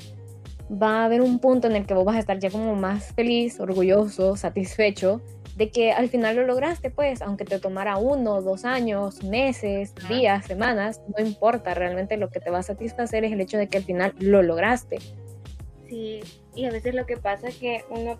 va 0.71 1.01
a 1.01 1.05
haber 1.05 1.21
un 1.21 1.39
punto 1.39 1.67
en 1.67 1.75
el 1.75 1.85
que 1.85 1.93
vos 1.93 2.05
vas 2.05 2.15
a 2.15 2.19
estar 2.19 2.39
ya 2.39 2.49
como 2.49 2.75
más 2.75 3.13
feliz, 3.13 3.59
orgulloso, 3.59 4.35
satisfecho 4.35 5.21
de 5.55 5.69
que 5.69 5.93
al 5.93 6.09
final 6.09 6.35
lo 6.35 6.45
lograste, 6.45 6.91
pues, 6.91 7.21
aunque 7.21 7.45
te 7.45 7.59
tomara 7.59 7.97
uno, 7.97 8.41
dos 8.41 8.65
años, 8.65 9.23
meses, 9.23 9.93
días, 10.09 10.45
semanas, 10.45 11.01
no 11.17 11.25
importa, 11.25 11.73
realmente 11.73 12.17
lo 12.17 12.29
que 12.29 12.41
te 12.41 12.49
va 12.49 12.59
a 12.59 12.63
satisfacer 12.63 13.23
es 13.23 13.31
el 13.31 13.39
hecho 13.39 13.57
de 13.57 13.67
que 13.67 13.77
al 13.77 13.83
final 13.83 14.13
lo 14.19 14.43
lograste. 14.43 14.97
Sí, 15.87 16.19
y 16.55 16.65
a 16.65 16.71
veces 16.71 16.93
lo 16.93 17.05
que 17.05 17.15
pasa 17.15 17.47
es 17.47 17.55
que 17.57 17.85
uno, 17.89 18.17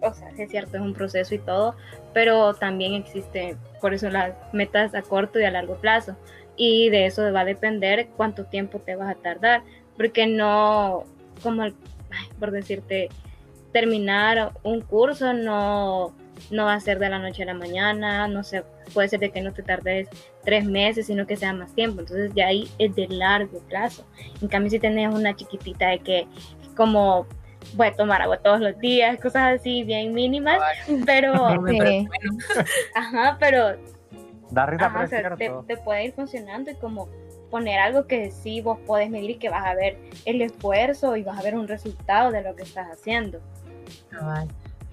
o 0.00 0.14
sea, 0.14 0.30
es 0.38 0.50
cierto, 0.50 0.78
es 0.78 0.82
un 0.82 0.94
proceso 0.94 1.34
y 1.34 1.38
todo, 1.38 1.74
pero 2.14 2.54
también 2.54 2.94
existe, 2.94 3.56
por 3.82 3.92
eso 3.92 4.08
las 4.08 4.32
metas 4.54 4.94
a 4.94 5.02
corto 5.02 5.38
y 5.38 5.44
a 5.44 5.50
largo 5.50 5.74
plazo, 5.74 6.16
y 6.56 6.88
de 6.88 7.04
eso 7.04 7.30
va 7.32 7.40
a 7.40 7.44
depender 7.44 8.08
cuánto 8.16 8.46
tiempo 8.46 8.78
te 8.78 8.96
vas 8.96 9.14
a 9.14 9.20
tardar, 9.20 9.62
porque 9.96 10.26
no, 10.26 11.04
como, 11.38 11.64
por 12.38 12.50
decirte, 12.50 13.08
terminar 13.72 14.52
un 14.62 14.80
curso 14.80 15.32
no, 15.32 16.14
no 16.50 16.64
va 16.64 16.74
a 16.74 16.80
ser 16.80 16.98
de 16.98 17.08
la 17.08 17.18
noche 17.18 17.42
a 17.42 17.46
la 17.46 17.54
mañana, 17.54 18.28
no 18.28 18.42
sé, 18.42 18.64
puede 18.94 19.08
ser 19.08 19.20
de 19.20 19.30
que 19.30 19.42
no 19.42 19.52
te 19.52 19.62
tardes 19.62 20.08
tres 20.44 20.64
meses, 20.64 21.06
sino 21.06 21.26
que 21.26 21.36
sea 21.36 21.52
más 21.52 21.74
tiempo. 21.74 22.00
Entonces 22.00 22.32
ya 22.34 22.46
ahí 22.46 22.68
es 22.78 22.94
de 22.94 23.08
largo 23.08 23.58
plazo. 23.68 24.04
En 24.40 24.48
cambio, 24.48 24.70
si 24.70 24.78
tenés 24.78 25.14
una 25.14 25.36
chiquitita 25.36 25.88
de 25.88 25.98
que 25.98 26.26
como 26.76 27.26
voy 27.74 27.88
a 27.88 27.92
tomar 27.92 28.22
agua 28.22 28.38
todos 28.38 28.60
los 28.60 28.78
días, 28.78 29.20
cosas 29.20 29.60
así 29.60 29.82
bien 29.84 30.14
mínimas, 30.14 30.58
pero, 31.04 31.34
ajá, 32.94 33.36
pero 33.38 33.76
te, 35.36 35.50
te, 35.66 35.76
puede 35.76 36.06
ir 36.06 36.12
funcionando 36.12 36.70
y 36.70 36.74
como 36.76 37.08
poner 37.50 37.78
algo 37.78 38.06
que 38.06 38.30
sí 38.30 38.60
vos 38.60 38.78
podés 38.86 39.10
medir 39.10 39.30
y 39.30 39.34
que 39.36 39.48
vas 39.48 39.64
a 39.66 39.74
ver 39.74 39.98
el 40.24 40.42
esfuerzo 40.42 41.16
y 41.16 41.22
vas 41.22 41.38
a 41.38 41.42
ver 41.42 41.56
un 41.56 41.68
resultado 41.68 42.30
de 42.30 42.42
lo 42.42 42.54
que 42.54 42.62
estás 42.62 42.88
haciendo. 42.90 43.40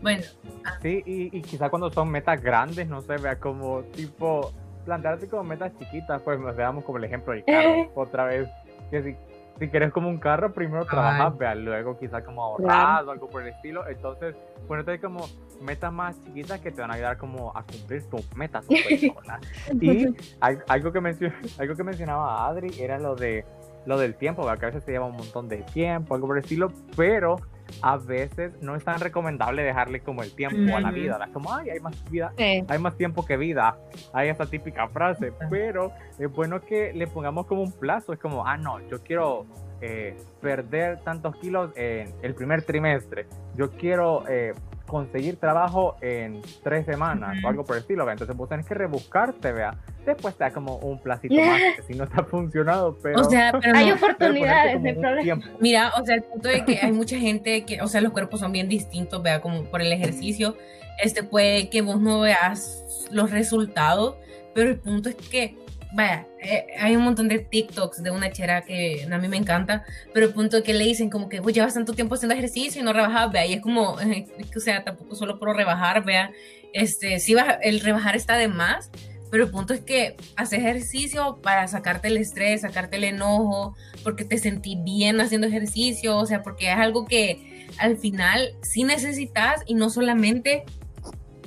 Bueno. 0.02 0.24
Ah. 0.64 0.78
Sí, 0.82 1.02
y, 1.06 1.38
y 1.38 1.42
quizá 1.42 1.70
cuando 1.70 1.92
son 1.92 2.10
metas 2.10 2.42
grandes, 2.42 2.88
no 2.88 3.02
sé, 3.02 3.18
vea 3.18 3.40
como 3.40 3.82
tipo 3.84 4.52
plantearte 4.86 5.28
como 5.28 5.44
metas 5.44 5.72
chiquitas, 5.78 6.22
pues 6.22 6.40
nos 6.40 6.56
veamos 6.56 6.84
como 6.86 7.00
el 7.00 7.04
ejemplo 7.04 7.34
del 7.34 7.44
carro, 7.44 7.92
otra 7.96 8.26
vez, 8.26 8.48
que 8.92 9.04
si, 9.04 9.16
si 9.60 9.70
quieres 9.70 9.92
como 9.92 10.10
un 10.10 10.18
carro, 10.18 10.54
primero 10.54 10.86
trabajas, 10.86 11.38
vea, 11.38 11.56
luego 11.56 11.98
quizá 11.98 12.24
como 12.24 12.44
ahorrar 12.44 13.06
o 13.06 13.12
algo 13.12 13.30
por 13.30 13.42
el 13.42 13.50
estilo, 13.50 13.88
entonces 13.88 14.36
ponerte 14.68 15.00
como 15.00 15.26
metas 15.62 15.94
más 15.94 16.22
chiquitas 16.24 16.60
que 16.60 16.72
te 16.72 16.82
van 16.82 16.92
a 16.92 16.96
ayudar 16.96 17.18
como 17.18 17.52
a 17.56 17.64
cumplir 17.64 18.04
tus 18.10 18.36
metas. 18.36 18.66
y 19.82 20.06
algo 20.40 20.92
que, 20.92 21.32
algo 21.58 21.76
que 21.76 21.84
mencionaba 21.84 22.48
Adri 22.48 22.82
era 22.82 23.00
lo 23.00 23.16
de 23.16 23.46
lo 23.86 23.98
del 23.98 24.16
tiempo, 24.16 24.44
que 24.44 24.66
a 24.66 24.70
veces 24.70 24.84
te 24.86 24.92
lleva 24.92 25.06
un 25.06 25.16
montón 25.16 25.48
de 25.48 25.58
tiempo, 25.58 26.16
algo 26.16 26.28
por 26.28 26.38
el 26.38 26.44
estilo, 26.44 26.72
pero 26.96 27.38
a 27.82 27.98
veces 27.98 28.54
no 28.62 28.76
es 28.76 28.84
tan 28.84 29.00
recomendable 29.00 29.64
dejarle 29.64 30.00
como 30.02 30.24
el 30.24 30.34
tiempo 30.36 30.76
a 30.76 30.82
la 30.82 30.92
vida. 30.92 31.20
Es 31.26 31.32
como, 31.32 31.54
ay, 31.54 31.70
hay 31.70 31.80
más 31.80 32.10
vida, 32.10 32.34
hay 32.38 32.80
más 32.80 32.96
tiempo 32.96 33.26
que 33.26 33.38
vida. 33.38 33.78
Hay 34.14 34.30
esa 34.30 34.46
típica 34.46 34.88
frase, 34.88 35.34
pero 35.50 35.92
es 36.18 36.32
bueno 36.32 36.62
que 36.62 36.94
le 36.94 37.08
pongamos 37.08 37.46
como 37.48 37.62
un 37.62 37.72
plazo. 37.72 38.14
Es 38.14 38.20
como, 38.20 38.46
ah, 38.46 38.58
no, 38.58 38.80
yo 38.88 39.02
quiero 39.04 39.46
eh, 39.82 40.18
perder 40.42 41.00
tantos 41.04 41.36
kilos 41.38 41.72
en 41.76 42.14
el 42.22 42.36
primer 42.36 42.64
trimestre. 42.64 43.28
Yo 43.56 43.72
quiero 43.72 44.24
eh, 44.28 44.54
conseguir 44.86 45.38
trabajo 45.38 45.96
en 46.02 46.42
tres 46.64 46.86
semanas 46.86 47.38
o 47.44 47.48
algo 47.48 47.64
por 47.64 47.76
el 47.76 47.82
estilo. 47.82 48.10
Entonces 48.10 48.36
vos 48.36 48.50
tenés 48.50 48.66
que 48.66 48.76
rebuscarte, 48.76 49.52
vea. 49.52 49.78
Después 50.06 50.36
te 50.36 50.44
da 50.44 50.52
como 50.52 50.78
un 50.78 51.00
placito 51.00 51.36
más, 51.36 51.60
que 51.76 51.82
si 51.84 51.94
no 51.94 52.04
está 52.04 52.24
funcionado, 52.24 52.98
pero... 53.02 53.22
O 53.22 53.24
sea, 53.30 53.52
pero 53.60 53.76
hay 53.78 53.92
oportunidades, 53.92 54.84
de 54.84 54.94
problema. 54.94 55.44
Mira, 55.60 55.92
o 56.00 56.06
sea, 56.06 56.16
el 56.16 56.24
punto 56.24 56.50
de 56.50 56.64
que 56.64 56.80
hay 56.82 56.92
mucha 56.92 57.18
gente 57.18 57.66
que, 57.66 57.82
o 57.82 57.88
sea, 57.88 58.02
los 58.02 58.12
cuerpos 58.12 58.40
son 58.40 58.52
bien 58.52 58.70
distintos, 58.70 59.22
vea, 59.22 59.42
como 59.42 59.64
por 59.66 59.82
el 59.82 59.92
ejercicio, 59.92 60.56
este 61.02 61.24
puede 61.24 61.70
que 61.70 61.82
vos 61.82 62.00
no 62.00 62.22
veas 62.22 63.08
los 63.12 63.32
resultados, 63.32 64.16
pero 64.54 64.70
el 64.70 64.78
punto 64.78 65.10
es 65.10 65.16
que 65.16 65.58
vaya, 65.96 66.28
eh, 66.42 66.68
hay 66.78 66.96
un 66.96 67.04
montón 67.04 67.30
de 67.30 67.40
TikToks 67.40 68.04
de 68.04 68.12
una 68.12 68.32
chera 68.32 68.62
que 68.62 69.08
a 69.10 69.18
mí 69.18 69.28
me 69.30 69.38
encanta, 69.38 69.86
pero 70.14 70.26
el 70.28 70.34
punto 70.34 70.58
es 70.58 70.64
que 70.64 70.74
le 70.74 70.84
dicen 70.84 71.10
como 71.10 71.30
que, 71.30 71.42
pues 71.42 71.56
llevas 71.56 71.74
tanto 71.74 71.94
tiempo 71.94 72.16
haciendo 72.16 72.36
ejercicio 72.36 72.82
y 72.82 72.84
no 72.84 72.92
rebajas, 72.92 73.32
vea, 73.32 73.46
y 73.46 73.54
es 73.54 73.62
como, 73.62 73.92
o 74.56 74.60
sea, 74.60 74.84
tampoco 74.84 75.16
solo 75.16 75.40
por 75.40 75.56
rebajar, 75.56 76.04
vea, 76.04 76.32
este, 76.74 77.20
sí, 77.20 77.34
el 77.62 77.80
rebajar 77.80 78.16
está 78.16 78.36
de 78.36 78.50
más, 78.50 78.92
pero 79.32 79.46
el 79.46 79.52
punto 79.52 79.74
es 79.74 79.82
que 79.82 80.16
haces 80.36 80.60
ejercicio 80.60 81.40
para 81.42 81.68
sacarte 81.68 82.08
el 82.08 82.18
estrés, 82.18 82.62
sacarte 82.62 82.98
el 82.98 83.04
enojo, 83.04 83.76
porque 84.04 84.26
te 84.26 84.38
sentí 84.38 84.76
bien 84.76 85.20
haciendo 85.22 85.48
ejercicio, 85.48 86.18
o 86.18 86.26
sea, 86.26 86.44
porque 86.44 86.72
es 86.72 86.78
algo 86.78 87.06
que 87.06 87.68
al 87.78 87.98
final 87.98 88.56
sí 88.62 88.84
necesitas 88.84 89.62
y 89.66 89.74
no 89.74 89.90
solamente 89.90 90.64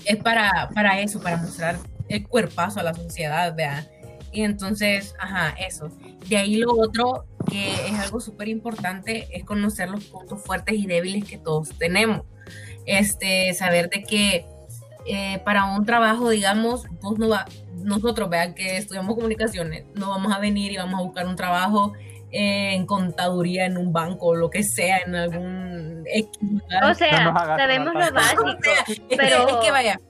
es 0.05 0.17
para, 0.17 0.71
para 0.75 1.01
eso, 1.01 1.21
para 1.21 1.37
mostrar 1.37 1.79
el 2.09 2.27
cuerpazo 2.27 2.81
a 2.81 2.83
la 2.83 2.95
sociedad, 2.95 3.55
vea 3.55 3.87
y 4.33 4.43
entonces, 4.43 5.15
ajá, 5.19 5.55
eso. 5.59 5.91
De 6.29 6.37
ahí 6.37 6.57
lo 6.57 6.73
otro 6.73 7.27
que 7.51 7.73
es 7.73 7.95
algo 7.99 8.21
súper 8.21 8.49
importante 8.49 9.27
es 9.33 9.45
conocer 9.45 9.89
los 9.89 10.05
puntos 10.05 10.43
fuertes 10.43 10.75
y 10.77 10.87
débiles 10.87 11.25
que 11.25 11.39
todos 11.39 11.71
tenemos. 11.79 12.23
Este, 12.85 13.53
saber 13.55 13.89
de 13.91 14.03
que 14.03 14.47
eh, 15.07 15.41
para 15.45 15.65
un 15.65 15.85
trabajo, 15.85 16.29
digamos, 16.31 16.85
pues 17.01 17.19
no 17.19 17.29
va, 17.29 17.47
nosotros, 17.85 18.29
vean 18.29 18.55
que 18.55 18.77
estudiamos 18.77 19.15
comunicaciones, 19.15 19.85
no 19.95 20.11
vamos 20.11 20.33
a 20.33 20.39
venir 20.39 20.73
y 20.73 20.77
vamos 20.77 21.01
a 21.01 21.03
buscar 21.03 21.27
un 21.27 21.37
trabajo 21.37 21.95
en 22.31 22.87
contaduría 22.87 23.65
en 23.67 23.79
un 23.79 23.93
banco 23.93 24.27
o 24.27 24.35
lo 24.35 24.51
que 24.51 24.63
sea, 24.63 24.99
en 24.99 25.15
algún 25.15 26.05
O 26.85 26.95
sea, 26.95 27.33
sabemos 27.35 27.95
lo 27.95 28.01
básico, 28.13 28.45
pero 29.17 29.49
es 29.49 29.57
que 29.65 29.71
vaya, 29.71 30.01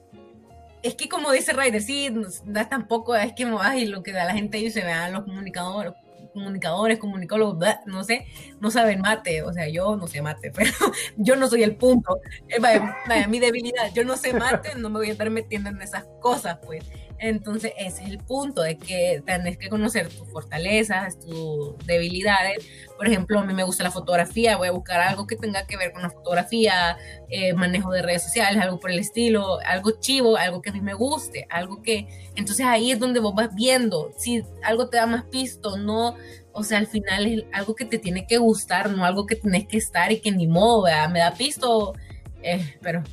es 0.83 0.95
que 0.95 1.09
como 1.09 1.31
dice 1.31 1.53
Ryder, 1.53 1.81
sí, 1.81 2.13
da 2.45 2.67
tampoco 2.67 3.15
es 3.15 3.33
que 3.33 3.45
vas 3.45 3.75
y 3.75 3.85
lo 3.85 4.03
que 4.03 4.11
da 4.11 4.25
la 4.25 4.33
gente 4.33 4.57
dice, 4.57 4.83
vean 4.83 5.13
los 5.13 5.23
comunicadores, 5.23 5.93
comunicadores, 6.33 6.99
comunicólogos, 6.99 7.65
no 7.85 8.03
sé, 8.03 8.27
no 8.59 8.71
saben 8.71 9.01
mate, 9.01 9.43
o 9.43 9.51
sea, 9.51 9.67
yo 9.67 9.95
no 9.95 10.07
sé 10.07 10.21
mate, 10.21 10.51
pero 10.55 10.71
yo 11.17 11.35
no 11.35 11.47
soy 11.47 11.63
el 11.63 11.75
punto, 11.75 12.19
eh, 12.47 12.59
vaya, 12.59 13.27
mi 13.27 13.39
debilidad, 13.39 13.91
yo 13.93 14.03
no 14.03 14.15
sé 14.17 14.33
mate, 14.33 14.75
no 14.75 14.89
me 14.89 14.99
voy 14.99 15.09
a 15.09 15.11
estar 15.13 15.29
metiendo 15.29 15.69
en 15.69 15.81
esas 15.81 16.05
cosas, 16.19 16.59
pues. 16.65 16.83
Entonces, 17.19 17.73
ese 17.77 18.03
es 18.03 18.09
el 18.09 18.17
punto, 18.19 18.61
de 18.61 18.77
que 18.77 19.21
tenés 19.25 19.57
que 19.57 19.67
conocer 19.67 20.07
tus 20.07 20.27
fortalezas, 20.29 21.19
tus 21.19 21.77
debilidades. 21.85 22.65
Por 22.95 23.07
ejemplo, 23.07 23.39
a 23.39 23.43
mí 23.43 23.53
me 23.53 23.63
gusta 23.63 23.83
la 23.83 23.91
fotografía, 23.91 24.55
voy 24.55 24.69
a 24.69 24.71
buscar 24.71 25.01
algo 25.01 25.27
que 25.27 25.35
tenga 25.35 25.67
que 25.67 25.75
ver 25.75 25.91
con 25.91 26.01
la 26.01 26.09
fotografía, 26.09 26.97
eh, 27.29 27.53
manejo 27.53 27.91
de 27.91 28.01
redes 28.01 28.23
sociales, 28.23 28.61
algo 28.61 28.79
por 28.79 28.91
el 28.91 28.99
estilo, 28.99 29.59
algo 29.65 29.91
chivo, 29.99 30.37
algo 30.37 30.61
que 30.61 30.69
a 30.69 30.73
mí 30.73 30.81
me 30.81 30.93
guste, 30.93 31.45
algo 31.49 31.81
que... 31.81 32.07
Entonces 32.35 32.65
ahí 32.65 32.91
es 32.91 32.99
donde 32.99 33.19
vos 33.19 33.35
vas 33.35 33.53
viendo 33.53 34.11
si 34.17 34.43
algo 34.63 34.89
te 34.89 34.97
da 34.97 35.05
más 35.05 35.25
pisto, 35.25 35.77
no... 35.77 36.15
O 36.51 36.63
sea, 36.63 36.79
al 36.79 36.87
final 36.87 37.27
es 37.27 37.43
algo 37.53 37.75
que 37.75 37.85
te 37.85 37.99
tiene 37.99 38.25
que 38.25 38.37
gustar, 38.37 38.89
no 38.89 39.05
algo 39.05 39.25
que 39.25 39.35
tenés 39.35 39.67
que 39.67 39.77
estar 39.77 40.11
y 40.11 40.19
que 40.19 40.31
ni 40.31 40.47
modo, 40.47 40.87
me 41.09 41.19
da 41.19 41.33
pisto, 41.33 41.93
eh, 42.41 42.75
pero, 42.81 43.03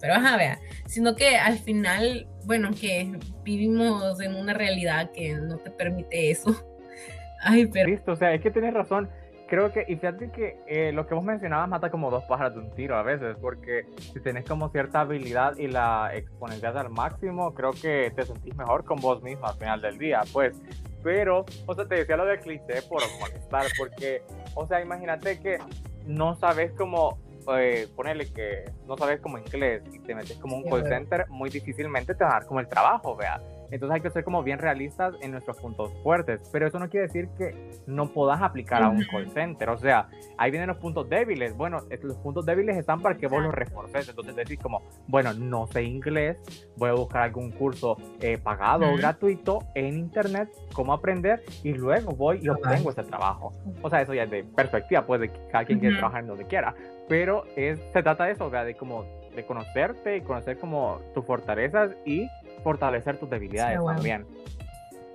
pero 0.00 0.14
ajá, 0.14 0.36
vea, 0.36 0.60
sino 0.86 1.14
que 1.14 1.36
al 1.36 1.58
final 1.58 2.26
bueno, 2.44 2.70
que 2.78 3.18
vivimos 3.44 4.20
en 4.20 4.34
una 4.34 4.54
realidad 4.54 5.10
que 5.12 5.34
no 5.34 5.58
te 5.58 5.70
permite 5.70 6.30
eso. 6.30 6.54
Ay, 7.42 7.66
pero... 7.66 7.88
Listo, 7.88 8.12
o 8.12 8.16
sea, 8.16 8.34
es 8.34 8.40
que 8.40 8.50
tienes 8.50 8.74
razón. 8.74 9.08
Creo 9.48 9.72
que, 9.72 9.84
y 9.88 9.96
fíjate 9.96 10.30
que 10.30 10.58
eh, 10.68 10.92
lo 10.92 11.08
que 11.08 11.14
vos 11.14 11.24
mencionabas 11.24 11.68
mata 11.68 11.90
como 11.90 12.08
dos 12.08 12.22
pájaros 12.24 12.54
de 12.54 12.60
un 12.60 12.70
tiro 12.70 12.96
a 12.96 13.02
veces, 13.02 13.36
porque 13.40 13.84
si 13.96 14.20
tenés 14.20 14.44
como 14.44 14.68
cierta 14.68 15.00
habilidad 15.00 15.56
y 15.56 15.66
la 15.66 16.12
exponencias 16.14 16.76
al 16.76 16.90
máximo, 16.90 17.52
creo 17.52 17.72
que 17.72 18.12
te 18.14 18.22
sentís 18.22 18.54
mejor 18.54 18.84
con 18.84 19.00
vos 19.00 19.22
misma 19.24 19.48
al 19.48 19.56
final 19.56 19.80
del 19.80 19.98
día, 19.98 20.20
pues. 20.32 20.54
Pero, 21.02 21.46
o 21.66 21.74
sea, 21.74 21.88
te 21.88 21.96
decía 21.96 22.16
lo 22.16 22.26
de 22.26 22.38
cliché 22.38 22.82
por 22.88 23.02
molestar, 23.18 23.66
porque, 23.76 24.22
o 24.54 24.66
sea, 24.66 24.80
imagínate 24.82 25.40
que 25.40 25.58
no 26.06 26.36
sabes 26.36 26.70
cómo 26.72 27.18
eh, 27.58 27.88
ponele 27.94 28.26
que 28.32 28.64
no 28.86 28.96
sabes 28.96 29.20
como 29.20 29.38
inglés 29.38 29.82
y 29.92 29.98
te 30.00 30.14
metes 30.14 30.36
como 30.38 30.56
un 30.56 30.64
call 30.64 30.86
center, 30.86 31.26
muy 31.28 31.50
difícilmente 31.50 32.14
te 32.14 32.24
va 32.24 32.30
a 32.30 32.32
dar 32.34 32.46
como 32.46 32.60
el 32.60 32.68
trabajo, 32.68 33.16
vea. 33.16 33.40
Entonces 33.70 33.94
hay 33.94 34.00
que 34.00 34.10
ser 34.10 34.24
como 34.24 34.42
bien 34.42 34.58
realistas 34.58 35.14
en 35.20 35.32
nuestros 35.32 35.58
puntos 35.58 35.92
fuertes, 36.02 36.48
pero 36.52 36.66
eso 36.66 36.78
no 36.78 36.88
quiere 36.88 37.06
decir 37.06 37.28
que 37.36 37.70
no 37.86 38.12
puedas 38.12 38.40
aplicar 38.42 38.82
a 38.82 38.88
un 38.88 39.04
call 39.04 39.28
center. 39.30 39.70
O 39.70 39.78
sea, 39.78 40.08
ahí 40.38 40.50
vienen 40.50 40.68
los 40.68 40.78
puntos 40.78 41.08
débiles. 41.08 41.56
Bueno, 41.56 41.78
los 42.02 42.16
puntos 42.18 42.44
débiles 42.46 42.76
están 42.76 43.00
para 43.00 43.16
que 43.16 43.26
vos 43.26 43.42
los 43.42 43.54
reforces. 43.54 44.08
Entonces 44.08 44.34
decís 44.34 44.58
como, 44.58 44.82
bueno, 45.06 45.32
no 45.34 45.66
sé 45.68 45.82
inglés, 45.82 46.38
voy 46.76 46.90
a 46.90 46.94
buscar 46.94 47.22
algún 47.22 47.50
curso 47.50 47.96
eh, 48.20 48.38
pagado 48.38 48.90
o 48.90 48.96
gratuito 48.96 49.60
en 49.74 49.96
internet, 49.98 50.48
cómo 50.72 50.92
aprender 50.92 51.42
y 51.62 51.72
luego 51.72 52.12
voy 52.12 52.40
y 52.42 52.48
obtengo 52.48 52.90
ese 52.90 53.02
trabajo. 53.04 53.52
O 53.82 53.90
sea, 53.90 54.02
eso 54.02 54.14
ya 54.14 54.24
es 54.24 54.30
de 54.30 54.44
perspectiva, 54.44 55.06
pues 55.06 55.20
de 55.20 55.28
que 55.28 55.40
cada 55.50 55.64
quien 55.64 55.78
quiere 55.78 55.96
trabajar 55.96 56.22
en 56.22 56.28
donde 56.28 56.46
quiera 56.46 56.74
pero 57.10 57.42
es, 57.56 57.80
se 57.92 58.04
trata 58.04 58.26
de 58.26 58.32
eso, 58.32 58.48
de 58.50 58.76
como 58.76 59.04
de 59.34 59.44
conocerte 59.44 60.16
y 60.16 60.20
conocer 60.20 60.58
como 60.58 61.00
tus 61.12 61.24
fortalezas 61.24 61.90
y 62.06 62.28
fortalecer 62.62 63.18
tus 63.18 63.30
debilidades 63.30 63.78
también. 63.84 64.26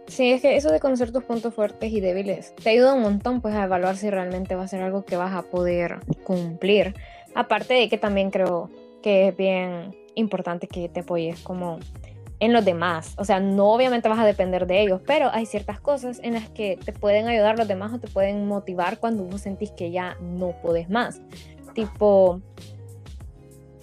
Sí, 0.07 0.31
es 0.31 0.41
que 0.41 0.55
eso 0.55 0.71
de 0.71 0.79
conocer 0.79 1.11
tus 1.11 1.23
puntos 1.23 1.53
fuertes 1.53 1.91
y 1.91 1.99
débiles 1.99 2.53
te 2.55 2.69
ayuda 2.69 2.93
un 2.93 3.01
montón 3.01 3.41
pues 3.41 3.55
a 3.55 3.63
evaluar 3.63 3.97
si 3.97 4.09
realmente 4.11 4.53
va 4.53 4.63
a 4.63 4.67
ser 4.67 4.83
algo 4.83 5.03
que 5.03 5.17
vas 5.17 5.33
a 5.33 5.41
poder 5.43 5.99
cumplir. 6.23 6.93
Aparte 7.33 7.73
de 7.73 7.89
que 7.89 7.97
también 7.97 8.29
creo 8.29 8.69
que 9.01 9.29
es 9.29 9.37
bien 9.37 9.95
importante 10.13 10.67
que 10.67 10.89
te 10.89 10.99
apoyes 10.99 11.39
como 11.41 11.79
en 12.39 12.53
los 12.53 12.63
demás. 12.63 13.15
O 13.17 13.25
sea, 13.25 13.39
no 13.39 13.71
obviamente 13.71 14.07
vas 14.07 14.19
a 14.19 14.25
depender 14.25 14.67
de 14.67 14.81
ellos, 14.81 15.01
pero 15.05 15.29
hay 15.33 15.45
ciertas 15.45 15.79
cosas 15.79 16.19
en 16.21 16.33
las 16.33 16.49
que 16.49 16.77
te 16.77 16.93
pueden 16.93 17.27
ayudar 17.27 17.57
los 17.57 17.67
demás 17.67 17.91
o 17.93 17.99
te 17.99 18.07
pueden 18.07 18.47
motivar 18.47 18.99
cuando 18.99 19.23
vos 19.23 19.41
sentís 19.41 19.71
que 19.71 19.89
ya 19.89 20.17
no 20.21 20.53
puedes 20.61 20.89
más 20.89 21.21
tipo, 21.75 22.41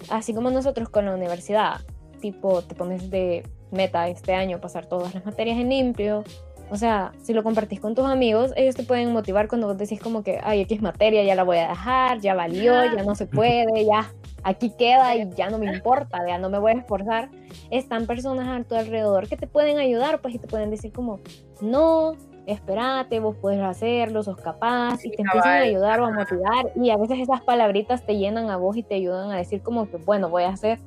así 0.09 0.33
como 0.33 0.51
nosotros 0.51 0.89
con 0.89 1.05
la 1.05 1.13
universidad, 1.13 1.79
tipo, 2.19 2.61
te 2.63 2.75
pones 2.75 3.09
de 3.09 3.43
meta 3.73 4.07
este 4.07 4.33
año 4.33 4.59
pasar 4.59 4.85
todas 4.85 5.13
las 5.13 5.25
materias 5.25 5.57
en 5.57 5.69
limpio. 5.69 6.23
O 6.69 6.75
sea, 6.77 7.11
si 7.21 7.33
lo 7.33 7.43
compartís 7.43 7.79
con 7.79 7.93
tus 7.93 8.05
amigos, 8.05 8.51
ellos 8.55 8.75
te 8.75 8.83
pueden 8.83 9.11
motivar 9.11 9.47
cuando 9.47 9.67
vos 9.67 9.77
decís 9.77 9.99
como 9.99 10.23
que, 10.23 10.39
ay, 10.43 10.61
X 10.61 10.81
materia 10.81 11.23
ya 11.23 11.35
la 11.35 11.43
voy 11.43 11.57
a 11.57 11.67
dejar, 11.67 12.19
ya 12.19 12.33
valió, 12.33 12.73
ya 12.95 13.03
no 13.03 13.13
se 13.15 13.27
puede, 13.27 13.85
ya 13.85 14.11
aquí 14.43 14.71
queda 14.77 15.15
y 15.15 15.29
ya 15.35 15.49
no 15.49 15.57
me 15.57 15.65
importa, 15.73 16.19
ya 16.27 16.37
no 16.37 16.49
me 16.49 16.59
voy 16.59 16.71
a 16.71 16.75
esforzar. 16.75 17.29
Están 17.69 18.07
personas 18.07 18.47
a 18.47 18.63
tu 18.67 18.75
alrededor 18.75 19.27
que 19.27 19.37
te 19.37 19.45
pueden 19.45 19.77
ayudar, 19.77 20.21
pues, 20.21 20.35
y 20.35 20.39
te 20.39 20.47
pueden 20.47 20.71
decir 20.71 20.91
como, 20.91 21.19
no, 21.61 22.13
espérate, 22.45 23.19
vos 23.19 23.35
puedes 23.41 23.61
hacerlo, 23.61 24.23
sos 24.23 24.37
capaz, 24.37 25.05
y 25.05 25.11
te 25.11 25.21
empiezan 25.21 25.51
a 25.51 25.61
ayudar 25.61 26.01
o 26.01 26.05
a 26.05 26.11
motivar, 26.11 26.71
y 26.75 26.89
a 26.89 26.97
veces 26.97 27.19
esas 27.19 27.41
palabritas 27.41 28.05
te 28.05 28.17
llenan 28.17 28.49
a 28.49 28.57
vos 28.57 28.75
y 28.77 28.83
te 28.83 28.95
ayudan 28.95 29.31
a 29.31 29.37
decir 29.37 29.61
como 29.61 29.89
que, 29.89 29.97
bueno, 29.97 30.29
voy 30.29 30.43
a 30.43 30.49
hacer 30.49 30.79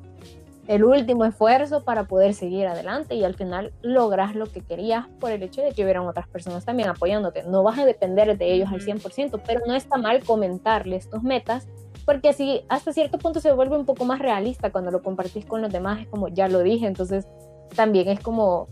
el 0.69 0.85
último 0.85 1.25
esfuerzo 1.25 1.85
para 1.85 2.05
poder 2.05 2.35
seguir 2.35 2.67
adelante 2.67 3.15
y 3.15 3.25
al 3.25 3.35
final 3.35 3.73
logras 3.83 4.35
lo 4.35 4.47
que 4.47 4.61
querías 4.61 5.07
por 5.21 5.31
el 5.31 5.43
hecho 5.43 5.63
de 5.63 5.73
que 5.73 5.85
hubieran 5.85 6.07
otras 6.07 6.27
personas 6.29 6.65
también 6.65 6.89
apoyándote. 6.89 7.45
No 7.45 7.63
vas 7.63 7.79
a 7.79 7.85
depender 7.85 8.37
de 8.37 8.53
ellos 8.53 8.69
al 8.73 8.81
100%, 8.81 9.41
pero 9.47 9.61
no 9.67 9.75
está 9.75 9.97
mal 9.97 10.25
comentarles 10.25 11.09
tus 11.09 11.23
metas 11.23 11.69
porque 12.07 12.29
así 12.29 12.65
hasta 12.69 12.93
cierto 12.93 13.19
punto 13.19 13.41
se 13.41 13.53
vuelve 13.53 13.77
un 13.77 13.85
poco 13.85 14.05
más 14.05 14.21
realista 14.21 14.71
cuando 14.71 14.91
lo 14.91 15.03
compartís 15.03 15.45
con 15.45 15.61
los 15.61 15.73
demás, 15.73 16.01
es 16.01 16.07
como 16.07 16.29
ya 16.29 16.49
lo 16.49 16.61
dije, 16.61 16.87
entonces 16.87 17.27
también 17.75 18.09
es 18.09 18.21
como 18.21 18.69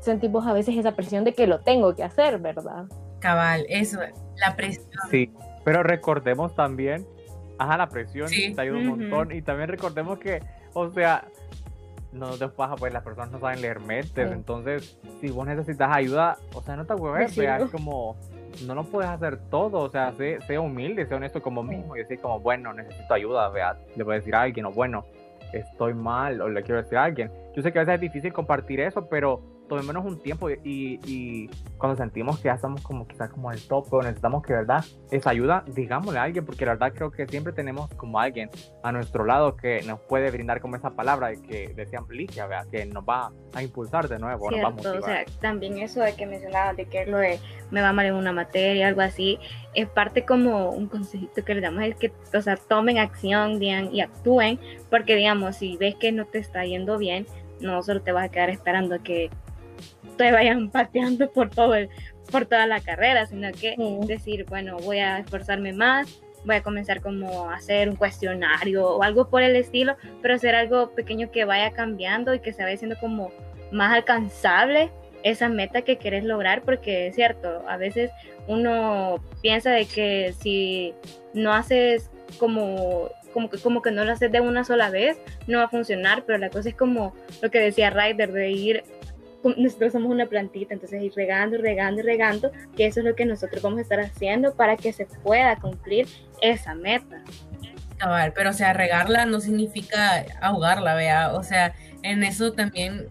sentimos 0.00 0.46
a 0.46 0.52
veces 0.52 0.76
esa 0.76 0.92
presión 0.92 1.22
de 1.24 1.34
que 1.34 1.46
lo 1.46 1.60
tengo 1.60 1.94
que 1.94 2.02
hacer, 2.02 2.38
¿verdad? 2.38 2.86
Cabal, 3.20 3.66
eso, 3.68 4.00
la 4.36 4.56
presión. 4.56 4.88
Sí, 5.10 5.30
pero 5.64 5.82
recordemos 5.82 6.54
también, 6.54 7.06
ajá, 7.58 7.76
la 7.76 7.88
presión 7.88 8.28
sí. 8.28 8.54
te 8.54 8.62
ayuda 8.62 8.78
un 8.78 8.86
montón 8.86 9.32
y 9.32 9.42
también 9.42 9.68
recordemos 9.68 10.18
que, 10.18 10.40
o 10.78 10.90
sea, 10.90 11.26
no 12.12 12.30
te 12.36 12.48
pasa, 12.48 12.76
pues 12.76 12.92
las 12.92 13.02
personas 13.02 13.30
no 13.30 13.40
saben 13.40 13.60
leer 13.60 13.80
mentes, 13.80 14.30
entonces 14.30 14.98
si 15.20 15.30
vos 15.30 15.46
necesitas 15.46 15.90
ayuda, 15.94 16.38
o 16.54 16.62
sea, 16.62 16.76
no 16.76 16.86
te 16.86 16.94
hueves, 16.94 17.36
es 17.36 17.70
como, 17.70 18.16
no 18.66 18.74
lo 18.74 18.84
puedes 18.84 19.10
hacer 19.10 19.38
todo, 19.50 19.80
o 19.80 19.90
sea, 19.90 20.12
sé, 20.12 20.38
sé 20.46 20.58
humilde, 20.58 21.06
sé 21.06 21.14
honesto 21.14 21.42
como 21.42 21.62
mismo 21.62 21.96
y 21.96 22.00
decir 22.00 22.20
como, 22.20 22.40
bueno, 22.40 22.72
necesito 22.72 23.12
ayuda, 23.12 23.48
vea, 23.50 23.76
le 23.94 24.02
a 24.02 24.14
decir 24.14 24.34
a 24.34 24.42
alguien, 24.42 24.66
o 24.66 24.72
bueno, 24.72 25.04
estoy 25.52 25.94
mal, 25.94 26.40
o 26.40 26.48
le 26.48 26.62
quiero 26.62 26.82
decir 26.82 26.98
a 26.98 27.04
alguien. 27.04 27.30
Yo 27.54 27.62
sé 27.62 27.72
que 27.72 27.78
a 27.78 27.82
veces 27.82 27.96
es 27.96 28.00
difícil 28.00 28.32
compartir 28.32 28.80
eso, 28.80 29.08
pero 29.08 29.42
tomémonos 29.68 30.04
un 30.04 30.20
tiempo 30.20 30.50
y, 30.50 30.58
y, 30.64 31.48
cuando 31.76 31.96
sentimos 31.96 32.38
que 32.38 32.44
ya 32.44 32.54
estamos 32.54 32.80
como 32.82 33.06
quizás 33.06 33.30
como 33.30 33.50
al 33.50 33.60
tope 33.60 33.90
o 33.92 34.02
necesitamos 34.02 34.42
que 34.42 34.52
verdad 34.52 34.84
esa 35.10 35.30
ayuda, 35.30 35.64
digámosle 35.66 36.18
a 36.18 36.24
alguien, 36.24 36.44
porque 36.44 36.64
la 36.64 36.72
verdad 36.72 36.92
creo 36.94 37.10
que 37.10 37.26
siempre 37.28 37.52
tenemos 37.52 37.88
como 37.94 38.18
alguien 38.18 38.50
a 38.82 38.90
nuestro 38.90 39.24
lado 39.24 39.56
que 39.56 39.82
nos 39.82 40.00
puede 40.00 40.30
brindar 40.30 40.60
como 40.60 40.76
esa 40.76 40.90
palabra 40.90 41.32
que 41.36 41.72
decía 41.76 42.00
Ligia, 42.08 42.46
¿verdad? 42.46 42.66
que 42.70 42.86
nos 42.86 43.04
va 43.04 43.30
a 43.54 43.62
impulsar 43.62 44.08
de 44.08 44.18
nuevo, 44.18 44.48
Cierto, 44.48 44.70
nos 44.70 44.86
va 44.86 44.90
a. 44.90 44.98
O 44.98 45.02
sea, 45.02 45.24
también 45.40 45.78
eso 45.78 46.00
de 46.00 46.14
que 46.14 46.26
mencionabas 46.26 46.76
de 46.76 46.86
que 46.86 47.06
lo 47.06 47.18
de 47.18 47.38
me 47.70 47.82
va 47.82 47.92
mal 47.92 48.06
en 48.06 48.14
una 48.14 48.32
materia, 48.32 48.88
algo 48.88 49.02
así, 49.02 49.38
es 49.74 49.88
parte 49.88 50.24
como 50.24 50.70
un 50.70 50.88
consejito 50.88 51.44
que 51.44 51.54
le 51.54 51.60
damos, 51.60 51.84
es 51.84 51.96
que, 51.96 52.12
o 52.34 52.40
sea, 52.40 52.56
tomen 52.56 52.98
acción, 52.98 53.58
digan, 53.58 53.94
y 53.94 54.00
actúen, 54.00 54.58
porque 54.90 55.14
digamos, 55.14 55.56
si 55.56 55.76
ves 55.76 55.94
que 55.96 56.10
no 56.12 56.26
te 56.26 56.38
está 56.38 56.64
yendo 56.64 56.98
bien, 56.98 57.26
no 57.60 57.82
solo 57.82 58.02
te 58.02 58.12
vas 58.12 58.24
a 58.24 58.28
quedar 58.30 58.50
esperando 58.50 59.02
que 59.02 59.30
te 60.18 60.30
vayan 60.30 60.70
pateando 60.70 61.30
por 61.32 61.48
todo 61.48 61.74
el, 61.74 61.88
por 62.30 62.44
toda 62.44 62.66
la 62.66 62.80
carrera, 62.80 63.24
sino 63.24 63.50
que 63.52 63.74
decir, 64.06 64.44
bueno, 64.44 64.76
voy 64.78 64.98
a 64.98 65.20
esforzarme 65.20 65.72
más, 65.72 66.20
voy 66.44 66.56
a 66.56 66.62
comenzar 66.62 67.00
como 67.00 67.48
a 67.48 67.54
hacer 67.54 67.88
un 67.88 67.96
cuestionario 67.96 68.86
o 68.86 69.02
algo 69.02 69.30
por 69.30 69.42
el 69.42 69.56
estilo, 69.56 69.96
pero 70.20 70.34
hacer 70.34 70.54
algo 70.54 70.90
pequeño 70.90 71.30
que 71.30 71.46
vaya 71.46 71.72
cambiando 71.72 72.34
y 72.34 72.40
que 72.40 72.52
se 72.52 72.62
vaya 72.62 72.74
haciendo 72.74 72.98
como 72.98 73.32
más 73.72 73.94
alcanzable 73.94 74.90
esa 75.22 75.48
meta 75.48 75.82
que 75.82 75.96
quieres 75.96 76.24
lograr, 76.24 76.62
porque 76.62 77.08
es 77.08 77.16
cierto, 77.16 77.64
a 77.66 77.76
veces 77.76 78.10
uno 78.46 79.22
piensa 79.42 79.70
de 79.70 79.86
que 79.86 80.34
si 80.38 80.94
no 81.34 81.52
haces 81.52 82.10
como 82.38 83.10
como 83.32 83.50
que, 83.50 83.58
como 83.58 83.82
que 83.82 83.90
no 83.90 84.04
lo 84.04 84.12
haces 84.12 84.32
de 84.32 84.40
una 84.40 84.64
sola 84.64 84.90
vez, 84.90 85.18
no 85.46 85.58
va 85.58 85.64
a 85.64 85.68
funcionar, 85.68 86.24
pero 86.26 86.38
la 86.38 86.50
cosa 86.50 86.70
es 86.70 86.74
como 86.74 87.14
lo 87.42 87.50
que 87.50 87.60
decía 87.60 87.90
Ryder, 87.90 88.32
de 88.32 88.50
ir 88.50 88.84
nosotros 89.56 89.92
somos 89.92 90.10
una 90.10 90.26
plantita, 90.26 90.74
entonces 90.74 91.02
ir 91.02 91.12
regando, 91.14 91.58
regando, 91.58 92.02
regando, 92.02 92.50
que 92.76 92.86
eso 92.86 93.00
es 93.00 93.06
lo 93.06 93.14
que 93.14 93.24
nosotros 93.24 93.62
vamos 93.62 93.78
a 93.78 93.82
estar 93.82 94.00
haciendo 94.00 94.54
para 94.54 94.76
que 94.76 94.92
se 94.92 95.06
pueda 95.06 95.56
cumplir 95.56 96.06
esa 96.40 96.74
meta. 96.74 97.22
ver, 98.06 98.32
pero 98.34 98.50
o 98.50 98.52
sea, 98.52 98.72
regarla 98.72 99.26
no 99.26 99.40
significa 99.40 100.24
ahogarla, 100.40 100.94
vea, 100.94 101.32
o 101.32 101.42
sea, 101.42 101.74
en 102.02 102.22
eso 102.22 102.52
también 102.52 103.08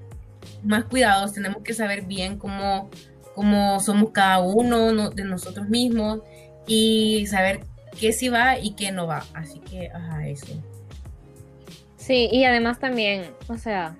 más 0.63 0.85
cuidados, 0.85 1.33
tenemos 1.33 1.63
que 1.63 1.73
saber 1.73 2.05
bien 2.05 2.37
cómo, 2.37 2.89
cómo 3.35 3.79
somos 3.79 4.11
cada 4.11 4.39
uno 4.39 5.09
de 5.09 5.23
nosotros 5.23 5.67
mismos 5.69 6.21
y 6.65 7.25
saber 7.27 7.61
qué 7.99 8.11
sí 8.11 8.29
va 8.29 8.59
y 8.59 8.75
qué 8.75 8.91
no 8.91 9.07
va, 9.07 9.23
así 9.33 9.59
que, 9.59 9.89
ajá, 9.93 10.27
eso. 10.27 10.47
Sí, 11.95 12.29
y 12.31 12.45
además 12.45 12.79
también, 12.79 13.31
o 13.49 13.57
sea, 13.57 13.95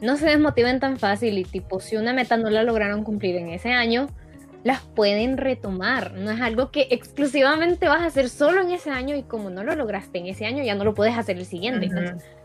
no 0.00 0.16
se 0.16 0.26
desmotiven 0.26 0.80
tan 0.80 0.98
fácil 0.98 1.38
y 1.38 1.44
tipo, 1.44 1.80
si 1.80 1.96
una 1.96 2.12
meta 2.12 2.36
no 2.36 2.50
la 2.50 2.62
lograron 2.62 3.04
cumplir 3.04 3.36
en 3.36 3.50
ese 3.50 3.72
año, 3.72 4.08
las 4.64 4.80
pueden 4.82 5.36
retomar. 5.36 6.12
No 6.12 6.30
es 6.30 6.40
algo 6.40 6.70
que 6.70 6.88
exclusivamente 6.90 7.88
vas 7.88 8.02
a 8.02 8.06
hacer 8.06 8.28
solo 8.28 8.60
en 8.60 8.70
ese 8.70 8.90
año 8.90 9.16
y 9.16 9.22
como 9.22 9.50
no 9.50 9.64
lo 9.64 9.74
lograste 9.74 10.18
en 10.18 10.26
ese 10.26 10.46
año, 10.46 10.62
ya 10.62 10.74
no 10.74 10.84
lo 10.84 10.94
puedes 10.94 11.16
hacer 11.16 11.38
el 11.38 11.46
siguiente. 11.46 11.90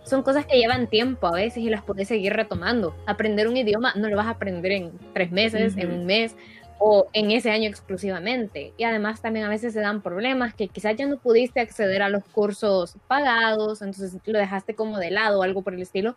son 0.04 0.24
cosas 0.24 0.46
que 0.46 0.58
llevan 0.58 0.88
tiempo 0.88 1.28
a 1.28 1.32
veces 1.32 1.64
y 1.64 1.70
las 1.70 1.84
puedes 1.84 2.08
seguir 2.08 2.34
retomando. 2.34 2.96
Aprender 3.06 3.48
un 3.48 3.58
idioma 3.58 3.94
no 3.96 4.10
lo 4.10 4.16
vas 4.16 4.28
a 4.28 4.32
aprender 4.32 4.72
en 4.72 4.92
tres 5.14 5.32
meses, 5.32 5.76
en 5.78 5.92
un 5.92 6.06
mes 6.06 6.36
o 6.78 7.08
en 7.14 7.32
ese 7.32 7.52
año 7.52 7.70
exclusivamente. 7.70 8.74
Y 8.78 8.84
además 8.84 9.22
también 9.22 9.46
a 9.46 9.50
veces 9.50 9.74
se 9.74 9.80
dan 9.80 10.02
problemas 10.02 10.54
que 10.54 10.68
quizás 10.68 10.96
ya 10.96 11.06
no 11.06 11.18
pudiste 11.18 11.60
acceder 11.60 12.02
a 12.02 12.10
los 12.10 12.24
cursos 12.26 12.98
pagados, 13.08 13.82
entonces 13.82 14.20
lo 14.26 14.40
dejaste 14.40 14.76
como 14.76 15.00
de 15.00 15.12
lado 15.12 15.40
o 15.40 15.44
algo 15.44 15.64
por 15.64 15.74
el 15.74 15.82
estilo 15.82 16.16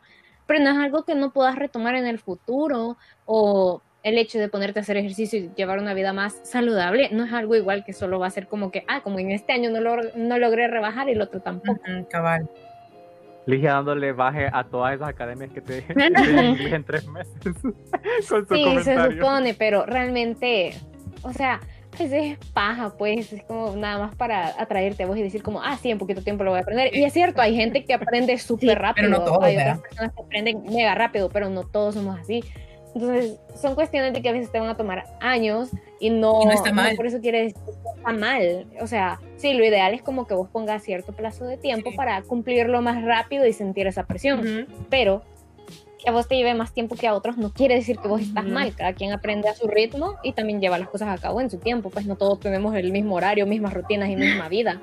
pero 0.49 0.65
no 0.65 0.71
es 0.71 0.79
algo 0.79 1.05
que 1.05 1.15
no 1.15 1.31
puedas 1.31 1.57
retomar 1.57 1.95
en 1.95 2.07
el 2.07 2.19
futuro 2.19 2.97
o 3.27 3.83
el 4.03 4.17
hecho 4.17 4.39
de 4.39 4.49
ponerte 4.49 4.79
a 4.79 4.83
hacer 4.83 4.97
ejercicio 4.97 5.39
y 5.39 5.51
llevar 5.55 5.79
una 5.79 5.93
vida 5.93 6.15
más 6.15 6.41
saludable 6.43 7.11
no 7.13 7.25
es 7.25 7.33
algo 7.35 7.55
igual 7.55 7.85
que 7.85 7.93
solo 7.93 8.19
va 8.19 8.29
a 8.29 8.31
ser 8.31 8.49
como 8.49 8.71
que, 8.71 8.83
ah, 8.89 9.03
como 9.03 9.19
en 9.19 9.31
este 9.31 9.53
año 9.53 9.71
no, 9.71 9.81
no 10.17 10.39
logré 10.39 10.67
rebajar 10.67 11.09
y 11.09 11.13
el 11.13 11.21
otro 11.21 11.41
tampoco. 11.41 11.79
cabal. 12.11 12.49
Ligia 13.45 13.75
dándole 13.75 14.13
baje 14.13 14.49
a 14.51 14.65
todas 14.65 14.95
esas 14.95 15.09
academias 15.09 15.51
que 15.51 15.61
te, 15.61 15.85
en 16.75 16.85
tres 16.85 17.07
meses. 17.09 17.37
sí, 18.49 18.79
se 18.83 19.11
supone, 19.11 19.53
pero 19.53 19.85
realmente, 19.85 20.75
o 21.23 21.33
sea, 21.35 21.61
pues 21.97 22.13
es 22.13 22.39
paja, 22.53 22.95
pues 22.97 23.33
es 23.33 23.43
como 23.45 23.75
nada 23.77 23.99
más 23.99 24.15
para 24.15 24.49
atraerte 24.61 25.03
a 25.03 25.07
vos 25.07 25.17
y 25.17 25.23
decir 25.23 25.43
como, 25.43 25.63
ah, 25.63 25.77
sí, 25.81 25.91
en 25.91 25.99
poquito 25.99 26.23
tiempo 26.23 26.45
lo 26.45 26.51
voy 26.51 26.59
a 26.59 26.63
aprender. 26.63 26.95
Y 26.95 27.05
es 27.05 27.13
cierto, 27.13 27.41
hay 27.41 27.55
gente 27.55 27.85
que 27.85 27.95
aprende 27.95 28.37
súper 28.39 28.79
rápido, 28.79 29.09
pero 29.09 29.19
no 29.19 29.25
todos, 29.25 29.45
hay 29.45 29.57
otras 29.57 29.81
personas 29.81 30.13
que 30.15 30.23
aprenden 30.23 30.63
mega 30.65 30.95
rápido, 30.95 31.29
pero 31.29 31.49
no 31.49 31.65
todos 31.65 31.95
somos 31.95 32.19
así. 32.19 32.45
Entonces, 32.95 33.39
son 33.55 33.75
cuestiones 33.75 34.13
de 34.13 34.23
que 34.23 34.29
a 34.29 34.33
veces 34.33 34.51
te 34.51 34.59
van 34.59 34.69
a 34.69 34.77
tomar 34.77 35.05
años 35.21 35.71
y 36.01 36.11
no, 36.11 36.45
no 36.45 36.51
está 36.51 36.73
mal. 36.73 36.97
por 36.97 37.07
eso 37.07 37.21
quiere 37.21 37.43
decir 37.43 37.63
que 37.65 37.71
está 37.71 38.13
mal. 38.13 38.67
O 38.81 38.87
sea, 38.87 39.21
sí, 39.37 39.55
lo 39.55 39.65
ideal 39.65 39.95
es 39.95 40.03
como 40.03 40.27
que 40.27 40.35
vos 40.35 40.49
pongas 40.49 40.83
cierto 40.83 41.13
plazo 41.13 41.45
de 41.45 41.59
tiempo 41.59 41.95
para 41.95 42.23
cumplirlo 42.23 42.81
más 42.83 43.03
rápido 43.03 43.47
y 43.47 43.53
sentir 43.53 43.87
esa 43.87 44.05
presión. 44.05 44.67
Pero 44.91 45.23
que 45.99 46.09
a 46.09 46.13
vos 46.13 46.29
te 46.29 46.37
lleve 46.37 46.55
más 46.55 46.73
tiempo 46.73 46.97
que 46.97 47.07
a 47.07 47.15
otros 47.15 47.37
no 47.37 47.53
quiere 47.53 47.75
decir 47.75 47.99
que 47.99 48.09
vos 48.09 48.21
estás 48.21 48.45
mal. 48.45 48.75
Cada 48.75 48.93
quien 48.93 49.13
aprende 49.13 49.49
a 49.49 49.55
su 49.55 49.67
ritmo 49.67 50.15
y 50.23 50.33
también 50.33 50.61
lleva 50.61 50.79
las 50.79 50.89
cosas 50.89 51.09
a 51.09 51.21
cabo 51.21 51.41
en 51.41 51.51
su 51.51 51.59
tiempo. 51.59 51.91
Pues 51.91 52.07
no 52.07 52.17
todos 52.17 52.41
tenemos 52.41 52.75
el 52.77 52.93
mismo 52.93 53.17
horario, 53.17 53.47
mismas 53.47 53.75
rutinas 53.75 54.09
y 54.09 54.17
misma 54.17 54.49
vida. 54.51 54.81